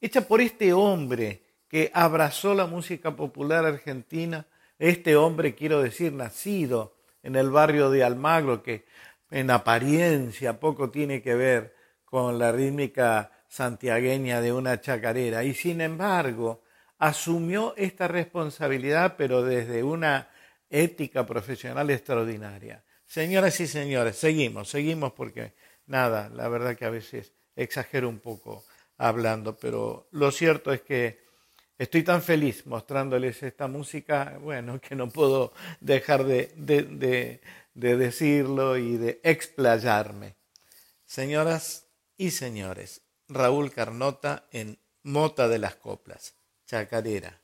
hecha 0.00 0.22
por 0.22 0.40
este 0.40 0.72
hombre 0.72 1.44
que 1.68 1.92
abrazó 1.94 2.56
la 2.56 2.66
música 2.66 3.14
popular 3.14 3.64
argentina, 3.64 4.46
este 4.80 5.14
hombre, 5.14 5.54
quiero 5.54 5.80
decir, 5.80 6.12
nacido 6.12 6.96
en 7.22 7.36
el 7.36 7.50
barrio 7.50 7.88
de 7.90 8.02
Almagro, 8.02 8.64
que 8.64 8.84
en 9.30 9.48
apariencia 9.48 10.58
poco 10.58 10.90
tiene 10.90 11.22
que 11.22 11.36
ver 11.36 11.76
con 12.04 12.36
la 12.36 12.50
rítmica 12.50 13.30
santiagueña 13.50 14.40
de 14.40 14.52
una 14.52 14.80
chacarera 14.80 15.42
y 15.42 15.54
sin 15.54 15.80
embargo 15.80 16.62
asumió 16.98 17.74
esta 17.76 18.06
responsabilidad 18.06 19.16
pero 19.18 19.42
desde 19.42 19.82
una 19.82 20.30
ética 20.70 21.26
profesional 21.26 21.90
extraordinaria. 21.90 22.84
Señoras 23.04 23.58
y 23.58 23.66
señores, 23.66 24.16
seguimos, 24.16 24.70
seguimos 24.70 25.12
porque 25.14 25.54
nada, 25.86 26.28
la 26.28 26.48
verdad 26.48 26.76
que 26.76 26.84
a 26.84 26.90
veces 26.90 27.32
exagero 27.56 28.08
un 28.08 28.20
poco 28.20 28.64
hablando, 28.96 29.56
pero 29.58 30.06
lo 30.12 30.30
cierto 30.30 30.72
es 30.72 30.82
que 30.82 31.24
estoy 31.76 32.04
tan 32.04 32.22
feliz 32.22 32.64
mostrándoles 32.66 33.42
esta 33.42 33.66
música, 33.66 34.38
bueno, 34.40 34.80
que 34.80 34.94
no 34.94 35.08
puedo 35.08 35.52
dejar 35.80 36.22
de, 36.22 36.52
de, 36.54 37.40
de 37.74 37.96
decirlo 37.96 38.76
y 38.76 38.96
de 38.96 39.20
explayarme. 39.24 40.36
Señoras 41.04 41.88
y 42.16 42.30
señores, 42.30 43.02
Raúl 43.30 43.70
Carnota 43.70 44.48
en 44.50 44.78
Mota 45.04 45.46
de 45.46 45.58
las 45.58 45.76
Coplas, 45.76 46.34
Chacarera. 46.66 47.40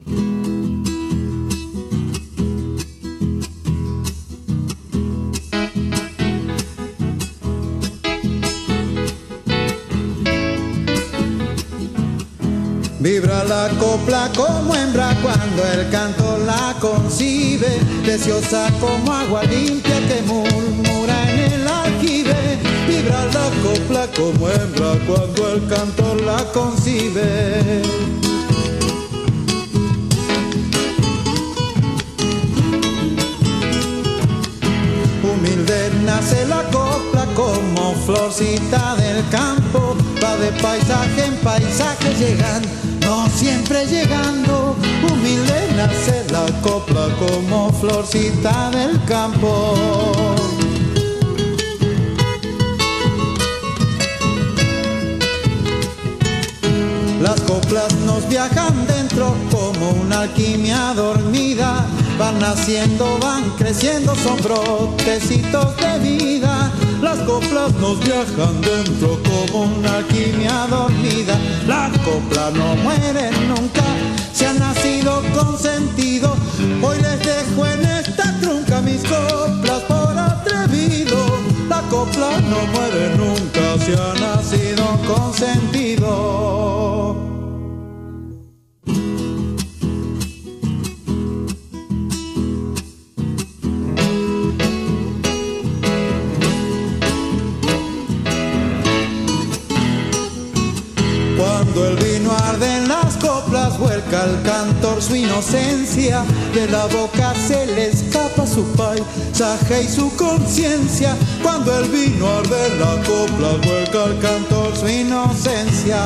Vibra 12.98 13.44
la 13.44 13.68
copla 13.78 14.32
como 14.34 14.74
hembra 14.74 15.14
cuando 15.22 15.64
el 15.72 15.88
canto 15.90 16.38
la 16.38 16.74
concibe, 16.80 17.78
deseosa 18.04 18.68
como 18.80 19.12
agua 19.12 19.44
limpia 19.44 20.00
que 20.08 20.22
murmura 20.22 21.30
en 21.30 21.35
vibra 22.86 23.24
la 23.26 23.50
copla 23.62 24.06
como 24.16 24.48
hembra 24.48 24.92
cuando 25.06 25.52
el 25.54 25.66
cantor 25.68 26.20
la 26.22 26.44
concibe. 26.52 27.82
Humilde 35.22 35.90
nace 36.04 36.46
la 36.46 36.62
copla 36.70 37.26
como 37.34 37.94
florcita 38.06 38.96
del 38.96 39.28
campo, 39.30 39.96
va 40.22 40.36
de 40.36 40.52
paisaje 40.62 41.24
en 41.26 41.36
paisaje 41.36 42.14
llegando, 42.14 42.68
no 43.00 43.28
siempre 43.30 43.86
llegando. 43.86 44.76
Humilde 45.10 45.68
nace 45.76 46.24
la 46.30 46.46
copla 46.62 47.08
como 47.18 47.72
florcita 47.72 48.70
del 48.70 49.02
campo. 49.04 50.55
Las 57.26 57.40
coplas 57.40 57.92
nos 58.06 58.28
viajan 58.28 58.86
dentro 58.86 59.34
como 59.50 59.90
una 60.00 60.20
alquimia 60.20 60.94
dormida. 60.94 61.84
Van 62.16 62.38
naciendo, 62.38 63.18
van 63.18 63.50
creciendo, 63.58 64.14
son 64.14 64.40
brotecitos 64.44 65.76
de 65.76 65.98
vida. 65.98 66.70
Las 67.02 67.18
coplas 67.30 67.72
nos 67.80 67.98
viajan 67.98 68.60
dentro 68.60 69.20
como 69.24 69.64
una 69.64 69.96
alquimia 69.96 70.68
dormida. 70.70 71.36
Las 71.66 71.90
copla 71.98 72.52
no 72.54 72.76
muere 72.76 73.32
nunca, 73.48 73.82
se 74.32 74.46
ha 74.46 74.52
nacido 74.52 75.20
con 75.34 75.58
sentido. 75.58 76.32
Hoy 76.80 76.98
les 76.98 77.18
dejo 77.26 77.66
en 77.66 77.86
esta 77.86 78.38
trunca 78.40 78.80
mis 78.82 79.02
coplas 79.02 79.82
por 79.88 80.16
atrevido. 80.16 80.95
Su 105.06 105.14
inocencia, 105.14 106.24
de 106.52 106.66
la 106.68 106.86
boca 106.86 107.32
se 107.34 107.66
le 107.66 107.88
escapa 107.88 108.46
su 108.46 108.64
paisaje 108.72 109.84
y 109.84 109.88
su 109.88 110.14
conciencia. 110.16 111.14
Cuando 111.42 111.78
el 111.78 111.88
vino 111.88 112.26
arde 112.28 112.76
la 112.78 112.96
copla, 113.04 113.52
vuelca 113.64 114.04
al 114.04 114.18
cantor 114.18 114.76
su 114.76 114.88
inocencia. 114.88 116.00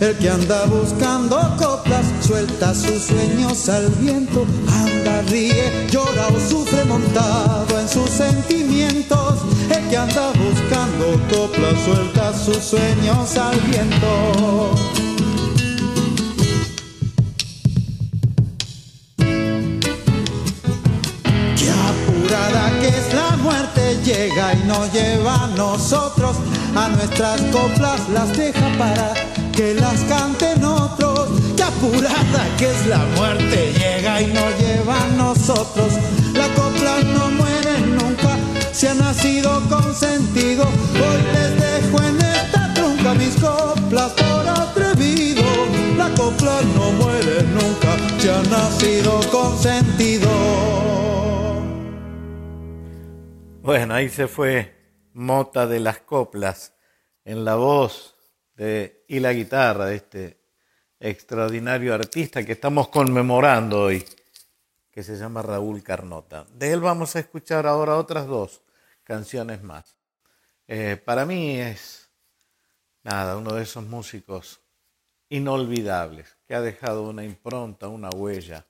El 0.00 0.18
que 0.18 0.30
anda 0.30 0.64
buscando 0.66 1.38
coplas 1.58 2.06
suelta 2.26 2.74
sus 2.74 3.02
sueños 3.02 3.68
al 3.68 3.88
viento, 4.00 4.44
anda, 4.68 5.22
ríe, 5.28 5.86
llora 5.90 6.26
o 6.28 6.50
sufre 6.50 6.84
montado 6.86 7.78
en 7.78 7.88
sus 7.88 8.10
sentimientos. 8.10 9.41
Que 9.92 9.98
anda 9.98 10.32
buscando 10.32 11.20
coplas 11.28 11.78
suelta 11.84 12.32
sus 12.32 12.56
sueños 12.56 13.36
al 13.36 13.60
viento. 13.60 14.70
Qué 21.58 21.70
apurada 21.90 22.80
que 22.80 22.88
es 22.88 23.12
la 23.12 23.36
muerte 23.36 23.98
llega 24.02 24.54
y 24.54 24.66
nos 24.66 24.90
lleva 24.94 25.44
a 25.44 25.46
nosotros, 25.48 26.36
a 26.74 26.88
nuestras 26.88 27.42
coplas 27.52 28.08
las 28.14 28.34
deja 28.34 28.72
para 28.78 29.12
que 29.54 29.74
las 29.74 30.00
canten 30.04 30.64
otros. 30.64 31.28
Qué 31.54 31.64
apurada 31.64 32.48
que 32.56 32.70
es 32.70 32.86
la 32.86 33.04
muerte, 33.14 33.74
llega 33.74 34.22
y 34.22 34.28
nos 34.28 34.58
lleva 34.58 35.04
a 35.04 35.08
nosotros. 35.18 35.92
La 36.32 36.48
copla 36.54 37.02
no 37.02 37.30
muere 37.32 37.51
se 38.82 38.88
ha 38.88 38.94
nacido 38.94 39.62
con 39.68 39.94
sentido. 39.94 40.64
Hoy 40.64 41.22
les 41.32 41.60
dejo 41.60 42.02
en 42.02 42.20
esta 42.20 42.74
trunca 42.74 43.14
mis 43.14 43.36
coplas 43.36 44.10
por 44.10 44.48
atrevido. 44.48 45.44
La 45.96 46.12
copla 46.16 46.60
no 46.74 46.90
muere 46.90 47.44
nunca, 47.44 47.96
se 48.18 48.32
ha 48.32 48.42
nacido 48.42 49.20
con 49.30 49.56
sentido. 49.56 50.28
Bueno, 53.62 53.94
ahí 53.94 54.08
se 54.08 54.26
fue 54.26 54.74
Mota 55.12 55.68
de 55.68 55.78
las 55.78 55.98
Coplas 55.98 56.74
en 57.24 57.44
la 57.44 57.54
voz 57.54 58.16
y 58.58 59.20
la 59.20 59.32
guitarra 59.32 59.86
de 59.86 59.94
este 59.94 60.40
extraordinario 60.98 61.94
artista 61.94 62.44
que 62.44 62.50
estamos 62.50 62.88
conmemorando 62.88 63.82
hoy, 63.82 64.04
que 64.90 65.04
se 65.04 65.16
llama 65.16 65.40
Raúl 65.40 65.84
Carnota. 65.84 66.46
De 66.52 66.72
él 66.72 66.80
vamos 66.80 67.14
a 67.14 67.20
escuchar 67.20 67.68
ahora 67.68 67.94
otras 67.94 68.26
dos 68.26 68.60
canciones 69.04 69.62
más. 69.62 69.96
Eh, 70.66 70.96
para 71.04 71.26
mí 71.26 71.58
es, 71.58 72.10
nada, 73.02 73.36
uno 73.36 73.54
de 73.54 73.62
esos 73.62 73.84
músicos 73.84 74.60
inolvidables, 75.28 76.36
que 76.46 76.54
ha 76.54 76.60
dejado 76.60 77.08
una 77.08 77.24
impronta, 77.24 77.88
una 77.88 78.10
huella, 78.10 78.66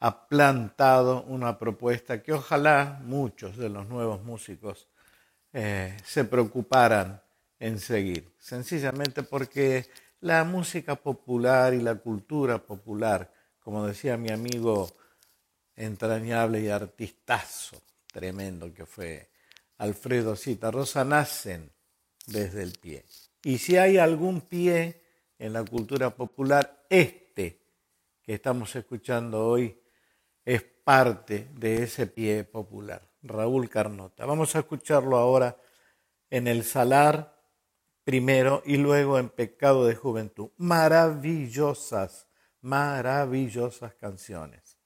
ha 0.00 0.28
plantado 0.28 1.22
una 1.24 1.58
propuesta 1.58 2.22
que 2.22 2.32
ojalá 2.32 3.00
muchos 3.04 3.56
de 3.56 3.68
los 3.68 3.86
nuevos 3.88 4.22
músicos 4.22 4.88
eh, 5.52 5.96
se 6.04 6.24
preocuparan 6.24 7.22
en 7.58 7.78
seguir, 7.78 8.34
sencillamente 8.38 9.22
porque 9.22 9.88
la 10.20 10.44
música 10.44 10.96
popular 10.96 11.74
y 11.74 11.80
la 11.80 11.94
cultura 11.96 12.58
popular, 12.58 13.32
como 13.60 13.86
decía 13.86 14.16
mi 14.16 14.30
amigo 14.30 14.90
entrañable 15.76 16.60
y 16.60 16.68
artistazo 16.68 17.80
tremendo 18.14 18.72
que 18.72 18.86
fue 18.86 19.28
Alfredo 19.84 20.34
Rosa, 20.70 21.04
nacen 21.04 21.70
desde 22.26 22.62
el 22.62 22.72
pie. 22.72 23.04
Y 23.42 23.58
si 23.58 23.76
hay 23.76 23.98
algún 23.98 24.40
pie 24.40 25.02
en 25.38 25.52
la 25.52 25.62
cultura 25.62 26.10
popular, 26.10 26.86
este 26.88 27.60
que 28.22 28.34
estamos 28.34 28.74
escuchando 28.76 29.46
hoy 29.46 29.78
es 30.44 30.62
parte 30.62 31.48
de 31.52 31.82
ese 31.82 32.06
pie 32.06 32.44
popular, 32.44 33.06
Raúl 33.22 33.68
Carnota. 33.68 34.24
Vamos 34.24 34.56
a 34.56 34.60
escucharlo 34.60 35.18
ahora 35.18 35.58
en 36.30 36.48
el 36.48 36.64
Salar 36.64 37.38
primero 38.04 38.62
y 38.64 38.78
luego 38.78 39.18
en 39.18 39.28
Pecado 39.28 39.86
de 39.86 39.94
Juventud. 39.94 40.48
Maravillosas, 40.56 42.26
maravillosas 42.62 43.94
canciones. 43.96 44.78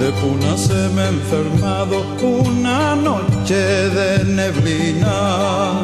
De 0.00 0.10
Puna 0.12 0.56
se 0.56 0.88
me 0.94 1.02
ha 1.02 1.08
enfermado 1.08 2.02
una 2.22 2.96
noche 2.96 3.54
de 3.54 4.24
neblina. 4.24 5.82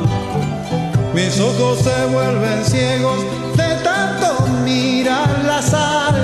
Mis 1.12 1.38
ojos 1.38 1.80
se 1.80 2.06
vuelven 2.06 2.64
ciegos 2.64 3.20
de 3.58 3.74
tanto 3.84 4.46
mirar 4.64 5.28
la 5.44 5.60
sal. 5.60 6.14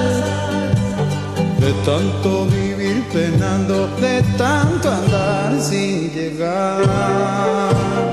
De 1.60 1.72
tanto 1.84 2.46
vivir 2.46 3.04
penando, 3.12 3.86
de 4.00 4.22
tanto 4.38 4.90
andar 4.90 5.60
sin 5.60 6.10
llegar. 6.14 8.11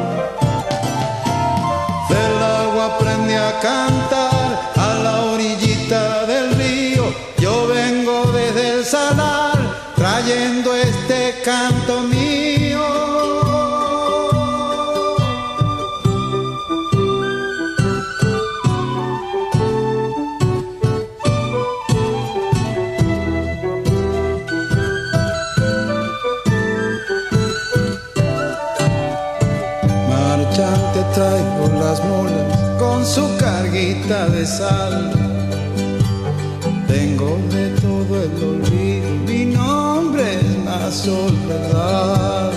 Soledad. 40.91 42.51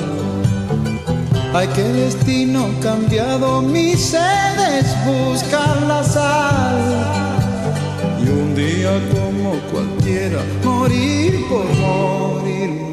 Ay, 1.54 1.68
qué 1.74 1.82
destino 1.82 2.68
cambiado, 2.80 3.60
mis 3.62 4.00
sedes 4.00 4.86
buscan 5.04 5.88
la 5.88 6.02
sal. 6.02 6.78
Y 8.24 8.28
un 8.28 8.54
día 8.54 8.92
como 9.12 9.52
cualquiera, 9.70 10.40
morir 10.64 11.44
por 11.48 11.66
morir 11.76 12.91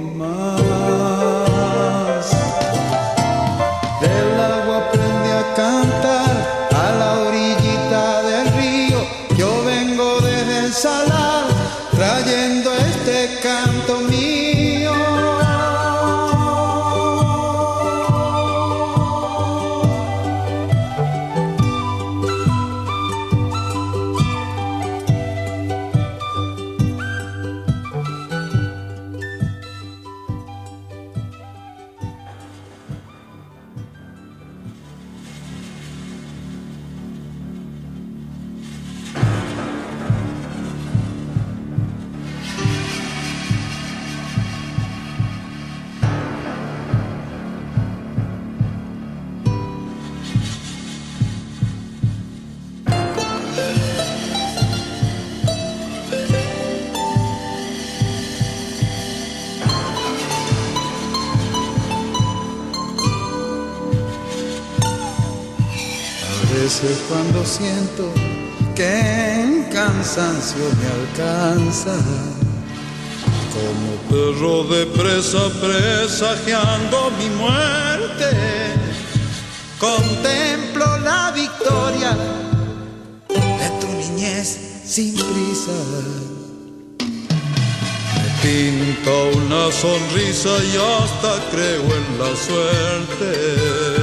veces 66.82 66.98
cuando 67.08 67.46
siento 67.46 68.12
que 68.76 69.44
el 69.44 69.70
cansancio 69.70 70.64
me 70.80 70.88
alcanza, 70.88 71.96
como 73.54 73.96
perro 74.10 74.64
de 74.64 74.86
presa 74.86 75.50
presagiando 75.60 77.12
mi 77.18 77.30
muerte, 77.36 78.30
contemplo 79.80 80.98
la 81.00 81.32
victoria 81.32 82.16
de 83.28 83.70
tu 83.82 83.88
niñez 83.88 84.84
sin 84.86 85.14
prisa. 85.14 85.72
Me 88.16 88.30
pinto 88.42 89.38
una 89.38 89.72
sonrisa 89.72 90.50
y 90.64 90.78
hasta 90.78 91.50
creo 91.52 91.84
en 91.84 92.20
la 92.20 92.36
suerte. 92.36 93.99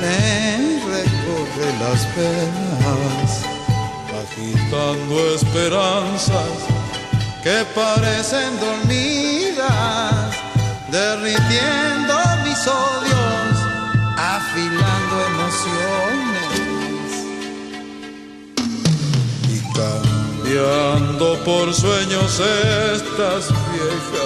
Me 0.00 0.80
recorre 0.92 1.68
las 1.78 2.04
penas, 2.16 3.28
agitando 4.22 5.14
esperanzas 5.34 6.54
que 7.44 7.64
parecen 7.74 8.58
dormidas, 8.58 10.34
derritiendo 10.90 12.14
mis 12.44 12.66
odios, 12.66 13.56
afilando 14.18 15.14
emociones. 15.32 16.50
Y 19.48 19.58
cambiando 19.74 21.26
por 21.44 21.72
sueños 21.72 22.40
estas 22.40 23.48
viejas 23.70 24.25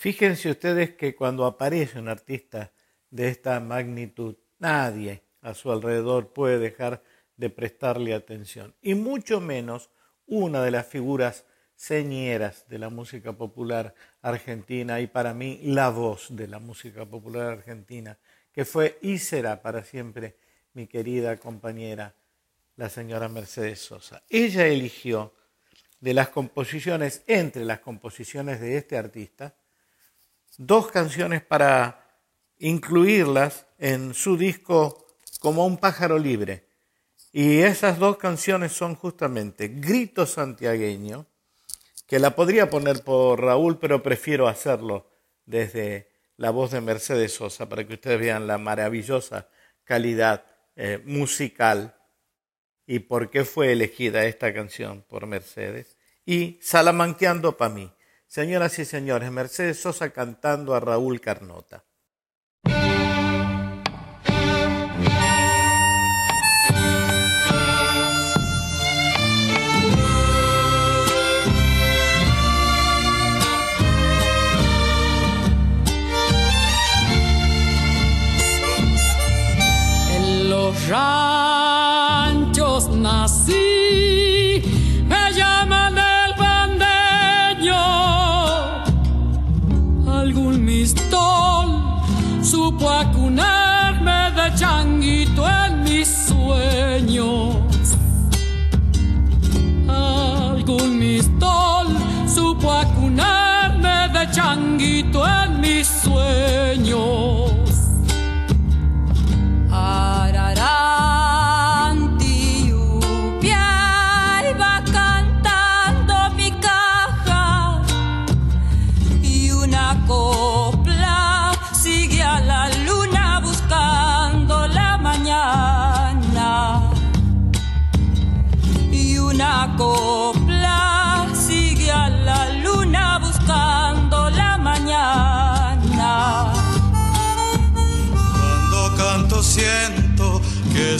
Fíjense 0.00 0.48
ustedes 0.48 0.94
que 0.94 1.14
cuando 1.14 1.44
aparece 1.44 1.98
un 1.98 2.08
artista 2.08 2.72
de 3.10 3.28
esta 3.28 3.60
magnitud, 3.60 4.34
nadie 4.58 5.24
a 5.42 5.52
su 5.52 5.70
alrededor 5.70 6.32
puede 6.32 6.58
dejar 6.58 7.02
de 7.36 7.50
prestarle 7.50 8.14
atención, 8.14 8.74
y 8.80 8.94
mucho 8.94 9.42
menos 9.42 9.90
una 10.26 10.62
de 10.62 10.70
las 10.70 10.86
figuras 10.86 11.44
señeras 11.76 12.66
de 12.66 12.78
la 12.78 12.88
música 12.88 13.34
popular 13.34 13.94
argentina 14.22 15.02
y 15.02 15.06
para 15.06 15.34
mí 15.34 15.60
la 15.64 15.90
voz 15.90 16.28
de 16.30 16.48
la 16.48 16.60
música 16.60 17.04
popular 17.04 17.48
argentina, 17.48 18.18
que 18.54 18.64
fue 18.64 18.98
y 19.02 19.18
será 19.18 19.60
para 19.60 19.84
siempre 19.84 20.38
mi 20.72 20.86
querida 20.86 21.36
compañera, 21.36 22.14
la 22.76 22.88
señora 22.88 23.28
Mercedes 23.28 23.80
Sosa. 23.80 24.22
Ella 24.30 24.66
eligió 24.66 25.34
de 26.00 26.14
las 26.14 26.30
composiciones, 26.30 27.22
entre 27.26 27.66
las 27.66 27.80
composiciones 27.80 28.62
de 28.62 28.78
este 28.78 28.96
artista, 28.96 29.56
dos 30.58 30.90
canciones 30.90 31.42
para 31.42 32.06
incluirlas 32.58 33.66
en 33.78 34.14
su 34.14 34.36
disco 34.36 35.06
como 35.40 35.66
un 35.66 35.78
pájaro 35.78 36.18
libre. 36.18 36.66
Y 37.32 37.60
esas 37.60 37.98
dos 37.98 38.16
canciones 38.16 38.72
son 38.72 38.94
justamente 38.94 39.68
Grito 39.68 40.26
Santiagueño, 40.26 41.26
que 42.06 42.18
la 42.18 42.34
podría 42.34 42.68
poner 42.68 43.02
por 43.04 43.40
Raúl, 43.40 43.78
pero 43.78 44.02
prefiero 44.02 44.48
hacerlo 44.48 45.08
desde 45.46 46.10
la 46.36 46.50
voz 46.50 46.72
de 46.72 46.80
Mercedes 46.80 47.34
Sosa 47.34 47.68
para 47.68 47.86
que 47.86 47.94
ustedes 47.94 48.18
vean 48.18 48.46
la 48.46 48.58
maravillosa 48.58 49.48
calidad 49.84 50.44
eh, 50.76 51.00
musical 51.04 51.94
y 52.86 53.00
por 53.00 53.30
qué 53.30 53.44
fue 53.44 53.72
elegida 53.72 54.24
esta 54.24 54.52
canción 54.52 55.04
por 55.08 55.26
Mercedes. 55.26 55.96
Y 56.26 56.58
Salamanqueando 56.62 57.56
para 57.56 57.74
mí, 57.74 57.92
Señoras 58.30 58.78
y 58.78 58.84
señores, 58.84 59.32
Mercedes 59.32 59.80
Sosa 59.80 60.10
cantando 60.10 60.76
a 60.76 60.78
Raúl 60.78 61.20
Carnota. 61.20 61.84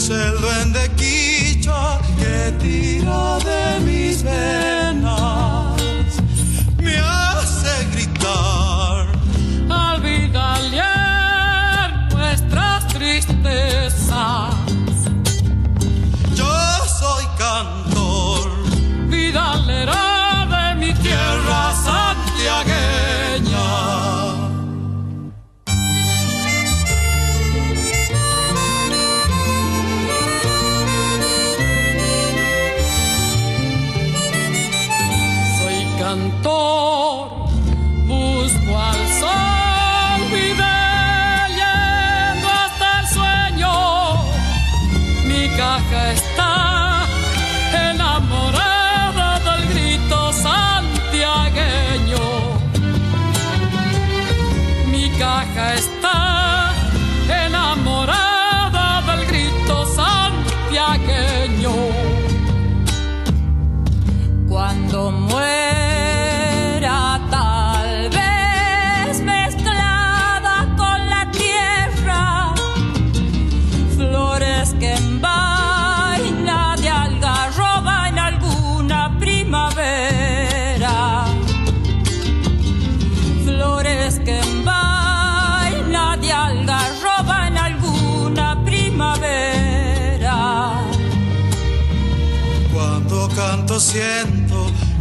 Es 0.01 0.09
el 0.09 0.41
duende 0.41 1.00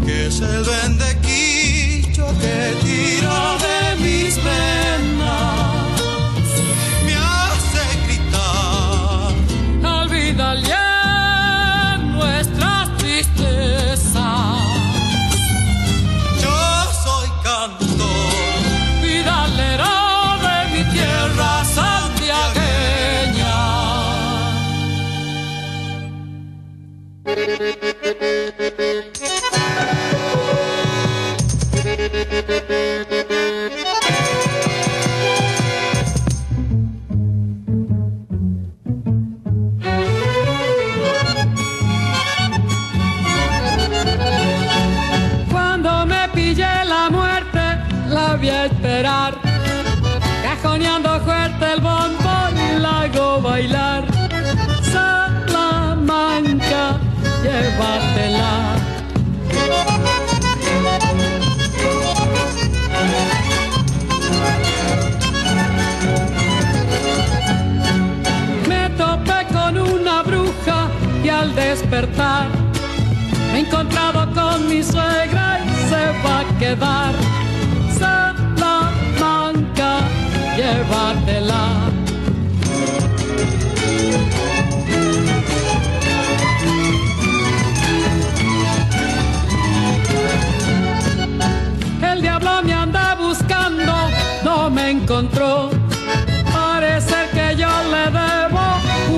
que 0.05 0.27
es 0.27 0.41
el 0.41 0.65
vendequicho 0.65 2.27
que 2.41 2.75
tira 2.83 3.60
quedar. 76.61 77.15
Salamanca, 77.99 79.93
llévatela. 80.57 81.65
El 92.03 92.21
diablo 92.21 92.63
me 92.63 92.75
anda 92.75 93.15
buscando, 93.15 93.95
no 94.45 94.71
me 94.71 94.91
encontró. 94.91 95.71
Parece 96.53 97.17
que 97.33 97.57
yo 97.57 97.71
le 97.95 98.05
debo 98.21 98.65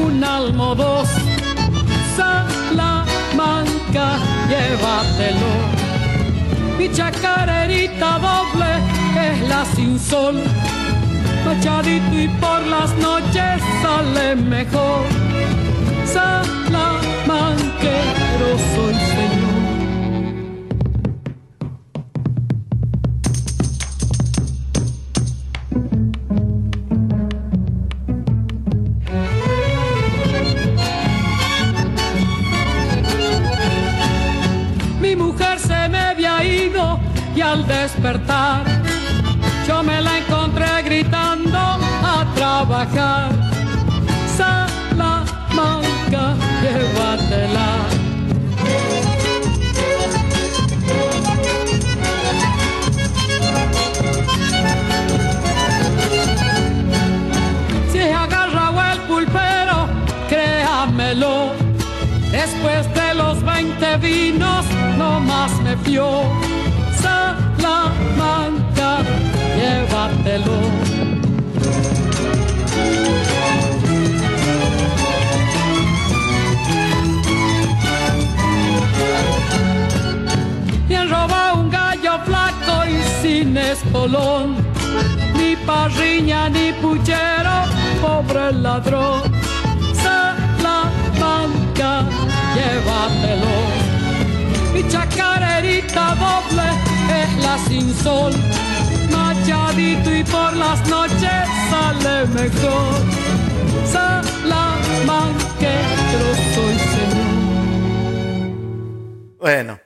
un 0.05 0.23
almo 0.23 0.77
dos. 0.77 1.09
Salamanca, 2.17 4.07
llévatelo. 4.49 5.82
Mi 6.83 6.91
chacarerita 6.93 8.19
doble 8.19 8.67
es 9.17 9.49
la 9.49 9.65
sin 9.65 9.99
sol. 10.01 10.43
Machadito 11.45 12.19
y 12.19 12.27
por 12.41 12.61
las 12.67 12.93
noches 12.97 13.63
sale 13.81 14.35
mejor. 14.35 15.07
Salamanquero 16.05 18.59
soy 18.75 18.95
señor. 18.95 19.52
Yo 39.69 39.83
me 39.85 40.01
la 40.01 40.19
encontré 40.19 40.83
gritando 40.83 41.57
a 41.59 42.27
trabajar. 42.35 43.31
Salamanca, 44.37 45.15
llévatela. 46.63 47.69
Si 57.93 58.01
agarrado 58.01 58.83
el 58.93 58.99
pulpero, 59.03 59.87
créamelo. 60.29 61.53
Después 62.33 62.93
de 62.95 63.15
los 63.15 63.41
20 63.45 63.97
vinos, 63.99 64.67
no 64.99 65.21
más 65.21 65.53
me 65.61 65.77
fió. 65.77 66.42
Llévatelo. 70.33 70.57
Y 80.89 80.95
han 80.95 81.11
robado 81.11 81.61
un 81.61 81.71
gallo 81.71 82.19
flaco 82.25 82.87
y 82.87 83.03
sin 83.23 83.57
espolón. 83.57 84.57
Ni 85.37 85.57
parriña 85.57 86.49
ni 86.49 86.73
puchero, 86.73 87.65
pobre 88.01 88.53
ladrón. 88.53 89.23
Salamanca, 90.03 92.05
llévatelo. 92.55 93.55
Mi 94.75 94.83
chacarerita 94.89 96.15
doble 96.15 96.69
es 97.23 97.31
la 97.45 97.59
sin 97.69 97.95
sol. 97.95 98.33
Y 99.75 100.25
por 100.25 100.55
las 100.55 100.87
noches 100.87 101.49
sale 101.71 102.27
mejor. 102.27 102.95
Salamanquero 103.87 105.35
soy. 106.55 106.77
Bueno, 109.39 109.81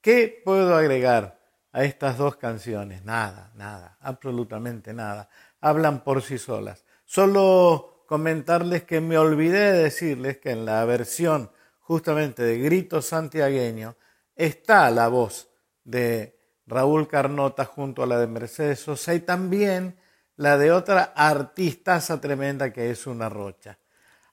¿qué 0.00 0.40
puedo 0.42 0.74
agregar 0.74 1.38
a 1.70 1.84
estas 1.84 2.16
dos 2.16 2.36
canciones? 2.36 3.04
Nada, 3.04 3.52
nada, 3.54 3.98
absolutamente 4.00 4.94
nada. 4.94 5.28
Hablan 5.60 6.02
por 6.02 6.22
sí 6.22 6.38
solas. 6.38 6.86
Solo 7.04 8.04
comentarles 8.06 8.84
que 8.84 9.02
me 9.02 9.18
olvidé 9.18 9.72
de 9.72 9.82
decirles 9.82 10.38
que 10.38 10.52
en 10.52 10.64
la 10.64 10.82
versión 10.86 11.50
justamente 11.80 12.42
de 12.42 12.58
Grito 12.58 13.02
Santiagueño 13.02 13.96
está 14.34 14.90
la 14.90 15.08
voz 15.08 15.50
de 15.84 16.35
Raúl 16.66 17.06
Carnota 17.06 17.64
junto 17.64 18.02
a 18.02 18.06
la 18.06 18.18
de 18.18 18.26
Mercedes 18.26 18.80
Sosa 18.80 19.14
y 19.14 19.20
también 19.20 19.96
la 20.36 20.58
de 20.58 20.72
otra 20.72 21.12
artistaza 21.14 22.20
tremenda 22.20 22.72
que 22.72 22.90
es 22.90 23.06
una 23.06 23.28
rocha. 23.28 23.78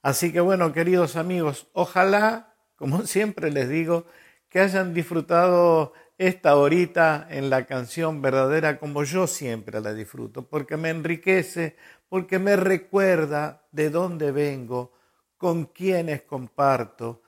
Así 0.02 0.34
que 0.34 0.42
bueno, 0.42 0.74
queridos 0.74 1.16
amigos, 1.16 1.68
ojalá, 1.74 2.56
como 2.76 3.02
siempre 3.06 3.52
les 3.52 3.70
digo, 3.70 4.06
que 4.50 4.60
hayan 4.60 4.94
disfrutado 4.94 5.94
esta 6.18 6.56
horita 6.58 7.28
en 7.30 7.50
la 7.50 7.66
canción 7.66 8.22
verdadera 8.22 8.80
como 8.80 9.04
yo 9.04 9.28
siempre 9.28 9.80
la 9.80 9.94
disfruto, 9.94 10.48
porque 10.48 10.76
me 10.76 10.90
enriquece, 10.90 11.76
porque 12.10 12.40
me 12.40 12.56
recuerda 12.56 13.64
de 13.72 13.90
dónde 13.90 14.32
vengo, 14.32 14.94
con 15.38 15.66
quiénes 15.66 16.24
comparto, 16.24 17.22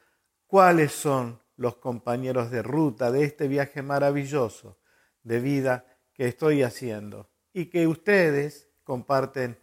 cuáles 0.48 0.94
son 0.94 1.40
los 1.58 1.76
compañeros 1.78 2.50
de 2.50 2.62
ruta 2.64 3.12
de 3.12 3.24
este 3.24 3.48
viaje 3.48 3.82
maravilloso 3.82 4.78
de 5.26 5.42
vida 5.42 5.86
que 6.14 6.28
estoy 6.28 6.64
haciendo 6.64 7.30
y 7.52 7.66
que 7.66 7.88
ustedes 7.88 8.70
comparten 8.86 9.58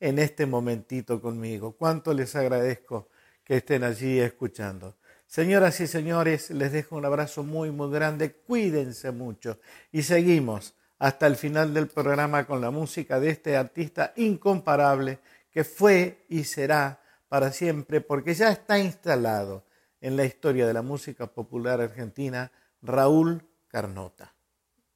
en 0.00 0.18
este 0.18 0.46
momentito 0.46 1.20
conmigo. 1.20 1.72
Cuánto 1.72 2.14
les 2.14 2.34
agradezco 2.34 3.08
que 3.44 3.56
estén 3.56 3.84
allí 3.84 4.18
escuchando. 4.20 4.96
Señoras 5.26 5.80
y 5.80 5.86
señores, 5.86 6.50
les 6.50 6.72
dejo 6.72 6.96
un 6.96 7.04
abrazo 7.04 7.42
muy, 7.42 7.70
muy 7.70 7.90
grande. 7.90 8.32
Cuídense 8.32 9.10
mucho 9.10 9.58
y 9.92 10.02
seguimos 10.02 10.74
hasta 10.98 11.26
el 11.26 11.36
final 11.36 11.74
del 11.74 11.88
programa 11.88 12.46
con 12.46 12.60
la 12.60 12.70
música 12.70 13.20
de 13.20 13.30
este 13.30 13.56
artista 13.56 14.12
incomparable 14.16 15.18
que 15.50 15.64
fue 15.64 16.24
y 16.28 16.44
será 16.44 17.00
para 17.28 17.52
siempre 17.52 18.00
porque 18.00 18.34
ya 18.34 18.50
está 18.50 18.78
instalado 18.78 19.64
en 20.00 20.16
la 20.16 20.24
historia 20.24 20.66
de 20.66 20.72
la 20.72 20.82
música 20.82 21.26
popular 21.26 21.80
argentina, 21.80 22.52
Raúl 22.80 23.42
Carnota. 23.68 24.37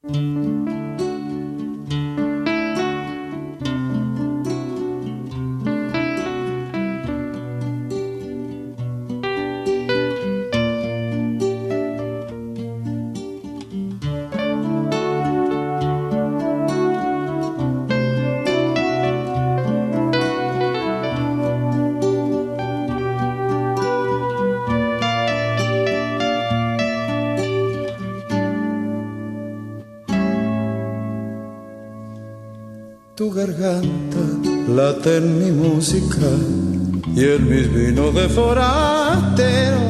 Música 0.05 1.02
tu 33.15 33.31
garganta 33.31 34.25
late 34.69 35.19
en 35.19 35.39
mi 35.39 35.51
música 35.51 36.31
y 37.15 37.25
en 37.25 37.51
mis 37.51 37.71
vinos 37.71 38.15
de 38.15 38.27
forastero 38.29 39.81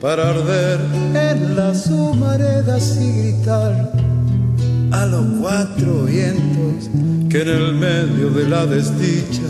para 0.00 0.30
arder 0.30 0.78
en 1.14 1.56
las 1.56 1.88
humaredas 1.88 2.96
y 3.00 3.10
gritar 3.10 3.92
a 4.92 5.06
los 5.06 5.26
cuatro 5.40 6.04
vientos 6.04 6.90
que 7.28 7.42
en 7.42 7.48
el 7.48 7.74
medio 7.74 8.30
de 8.30 8.48
la 8.48 8.66
desdicha 8.66 9.42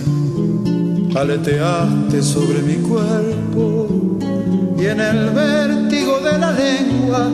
aleteaste 1.15 2.23
sobre 2.23 2.63
mi 2.63 2.77
cuerpo 2.77 4.19
y 4.79 4.87
en 4.87 5.01
el 5.01 5.29
vértigo 5.31 6.21
de 6.21 6.39
la 6.39 6.53
lengua 6.53 7.29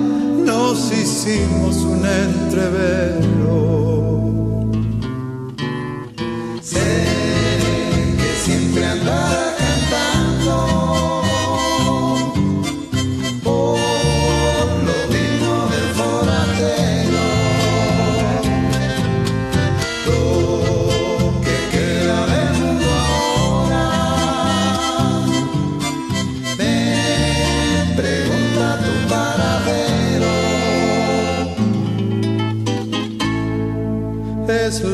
nos 0.44 0.92
hicimos 0.92 1.76
un 1.76 2.04
entrevero. 2.04 3.80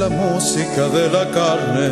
Música 0.09 0.89
de 0.89 1.11
la 1.11 1.31
carne, 1.31 1.91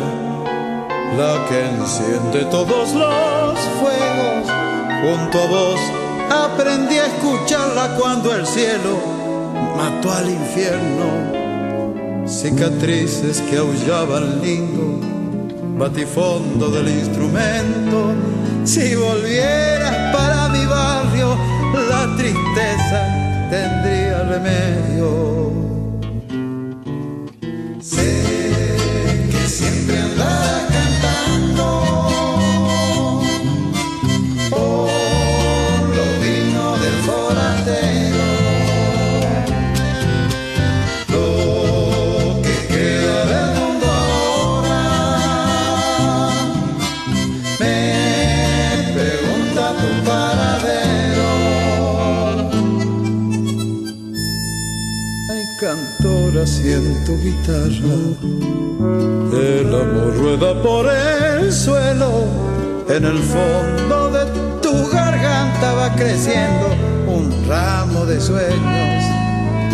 la 1.17 1.45
que 1.47 1.65
enciende 1.65 2.45
todos 2.51 2.93
los 2.93 3.59
fuegos. 3.79 4.45
Junto 5.01 5.39
a 5.39 5.47
vos 5.47 5.79
aprendí 6.29 6.95
a 6.97 7.07
escucharla 7.07 7.95
cuando 7.99 8.33
el 8.33 8.45
cielo 8.45 8.99
mató 9.77 10.11
al 10.11 10.29
infierno. 10.29 11.35
Cicatrices 12.27 13.41
que 13.41 13.57
aullaban 13.57 14.41
lindo, 14.41 14.99
batifondo 15.77 16.69
del 16.69 16.87
instrumento. 16.89 18.13
Si 18.63 18.95
volvieras 18.95 20.15
para 20.15 20.49
mi 20.49 20.65
barrio, 20.65 21.37
la 21.89 22.15
tristeza 22.15 23.47
tendría 23.49 24.23
remedio. 24.23 25.44
El 57.47 57.75
amor 59.67 60.17
rueda 60.17 60.59
por 60.63 60.87
el 60.89 61.53
suelo, 61.53 62.25
en 62.89 63.05
el 63.05 63.19
fondo 63.19 64.09
de 64.09 64.25
tu 64.63 64.89
garganta 64.91 65.73
va 65.73 65.95
creciendo 65.95 66.75
un 67.07 67.31
ramo 67.47 68.03
de 68.07 68.19
sueños. 68.19 69.05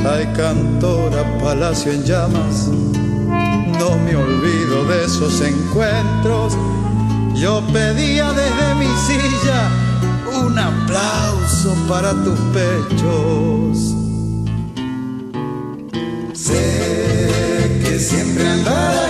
Hay 0.06 0.26
cantora, 0.36 1.24
palacio 1.42 1.94
en 1.94 2.04
llamas, 2.04 2.68
no 2.68 3.98
me 4.04 4.18
olvido 4.18 4.84
de 4.90 5.06
esos 5.06 5.40
encuentros. 5.40 6.58
Yo 7.36 7.64
pedía 7.72 8.34
desde 8.34 8.76
mi 8.76 8.88
silla 9.08 9.70
un 10.44 10.60
aplauso 10.60 11.74
para 11.88 12.12
tus 12.12 12.38
pechos 12.52 13.91
siempre 18.52 19.01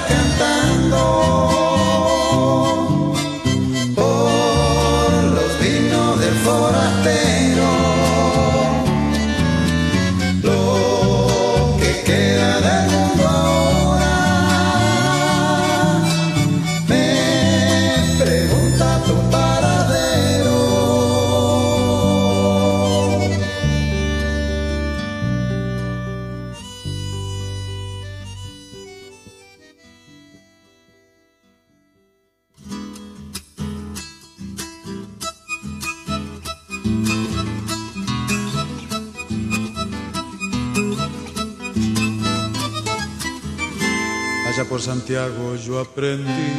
aprendí 45.82 46.51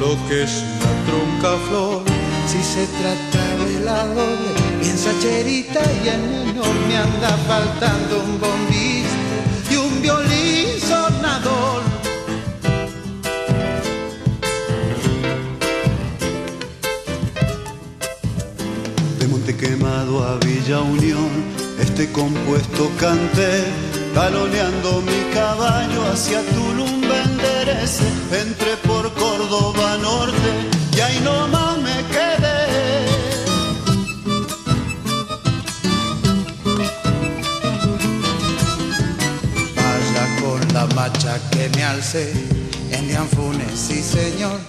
lo 0.00 0.16
que 0.28 0.42
es 0.42 0.62
una 0.62 0.92
tronca 1.06 1.66
flor. 1.68 2.02
Si 2.46 2.62
se 2.62 2.86
trata 2.98 3.64
de 3.64 3.80
la 3.80 4.06
doble, 4.06 4.50
piensa 4.80 5.10
cherita 5.20 5.80
y 6.04 6.08
en 6.08 6.46
menor 6.46 6.74
me 6.88 6.96
anda 6.96 7.36
faltando 7.48 8.22
un 8.24 8.40
bombista 8.40 9.70
y 9.70 9.76
un 9.76 10.02
violín 10.02 10.80
sonador. 10.80 11.82
De 19.18 19.26
Monte 19.28 19.56
Quemado 19.56 20.24
a 20.24 20.38
Villa 20.38 20.80
Unión, 20.80 21.30
este 21.80 22.10
compuesto 22.10 22.90
canté, 22.98 23.64
taloneando 24.14 25.02
mi 25.02 25.34
caballo 25.34 26.04
hacia 26.12 26.40
Tulum 26.42 26.95
entré 27.68 28.76
por 28.86 29.12
Córdoba 29.14 29.98
Norte 30.00 30.50
y 30.96 31.00
ahí 31.00 31.20
nomás 31.20 31.78
me 31.78 31.96
quedé. 32.14 33.06
Vaya 39.74 40.40
con 40.40 40.74
la 40.74 40.86
macha 40.94 41.38
que 41.50 41.68
me 41.70 41.82
alcé 41.82 42.32
en 42.92 43.08
Dianfunes, 43.08 43.72
sí 43.74 44.00
señor. 44.00 44.60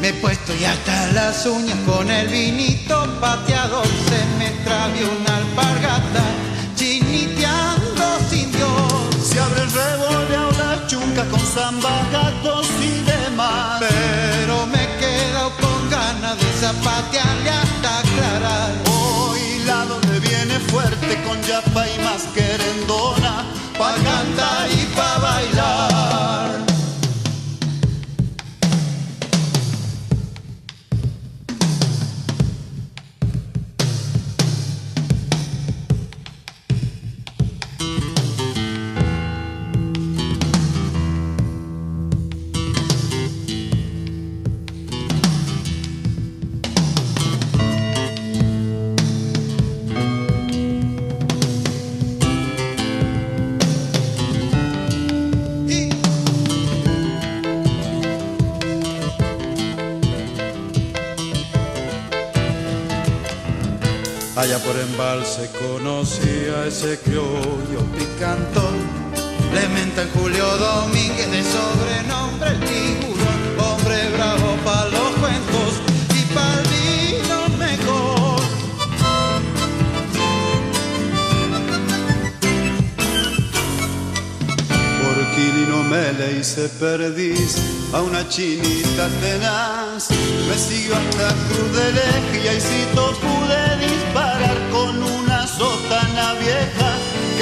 Me 0.00 0.08
he 0.08 0.12
puesto 0.14 0.52
y 0.54 0.64
hasta 0.64 1.12
las 1.12 1.44
uñas 1.46 1.78
con 1.86 2.08
el 2.10 2.28
vinito 2.28 3.18
pateado 3.20 3.82
se 3.84 4.24
me 4.38 4.50
travió 4.64 5.08
una 5.20 5.36
alpargata 5.38 6.24
con 11.20 11.40
samba, 11.40 12.08
gatos 12.10 12.66
y 12.80 13.02
demás. 13.02 13.80
Pero 13.80 14.66
me 14.66 14.86
quedo 14.98 15.50
con 15.60 15.90
ganas 15.90 16.38
de 16.38 16.52
zapatearle 16.58 17.50
hasta 17.50 17.98
aclarar. 17.98 18.72
Hoy 18.90 19.62
la 19.66 19.84
donde 19.84 20.20
viene 20.20 20.58
fuerte 20.58 21.22
con 21.24 21.40
yapa 21.42 21.86
y 21.88 21.98
más 22.02 22.22
querendona, 22.34 23.44
pa' 23.78 23.94
cantar 23.94 24.70
y 24.70 24.86
pa' 24.96 25.01
Allá 65.02 65.14
por 65.14 65.18
embalse 65.18 65.50
conocí 65.58 66.46
a 66.56 66.66
ese 66.66 66.98
criollo 67.00 67.80
picantón. 67.96 68.76
Le 69.52 69.68
menta 69.68 70.06
Julio 70.14 70.46
Domínguez 70.56 71.30
de 71.30 71.42
sobrenombre 71.42 72.50
el 72.50 72.60
tiburón. 72.60 73.40
Hombre 73.58 74.08
bravo 74.14 74.56
para 74.64 74.86
los 74.90 75.10
cuentos 75.20 75.80
y 76.14 76.22
para 76.34 76.60
el 76.60 76.68
vino 76.68 77.58
mejor. 77.58 78.40
Por 85.00 85.16
Quilino 85.34 85.82
me 85.84 86.12
le 86.12 86.38
hice 86.38 86.68
perdiz 86.80 87.56
a 87.92 88.00
una 88.00 88.28
chinita 88.28 89.08
tenaz. 89.20 90.10
Me 90.48 90.56
siguió 90.56 90.94
hasta 90.96 91.34
Cruz 91.48 91.72
de 91.76 91.92
Lejía 91.92 92.54
y 92.54 92.60
si 92.60 92.86
pude 92.94 93.76
disparar 93.86 94.21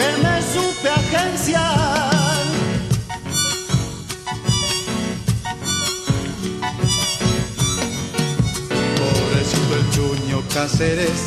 que 0.00 0.22
me 0.22 0.36
supe 0.52 0.88
agenciar. 0.88 2.44
Pobrecito 8.98 9.72
el 9.80 9.84
chuño 9.94 10.42
Cáceres, 10.54 11.20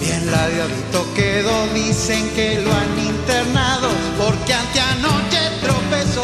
bien 0.00 0.30
ladeadito 0.30 1.06
quedó. 1.14 1.66
Dicen 1.74 2.28
que 2.34 2.60
lo 2.60 2.72
han 2.72 2.98
internado 2.98 3.88
porque 4.18 4.54
anteanoche 4.54 5.40
tropezó 5.62 6.22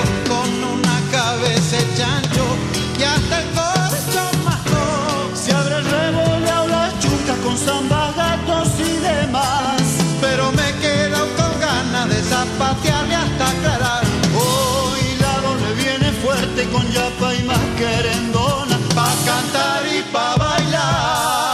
patearle 12.66 13.14
hasta 13.14 13.48
aclarar. 13.48 14.02
Hoy 14.34 15.02
la 15.20 15.34
le 15.62 15.70
viene 15.82 16.08
fuerte 16.22 16.68
con 16.72 16.84
yapa 16.90 17.34
y 17.34 17.42
más 17.44 17.64
querendona, 17.78 18.78
pa' 18.94 19.14
cantar 19.26 19.82
y 19.86 20.02
pa' 20.12 20.36
bailar. 20.36 21.46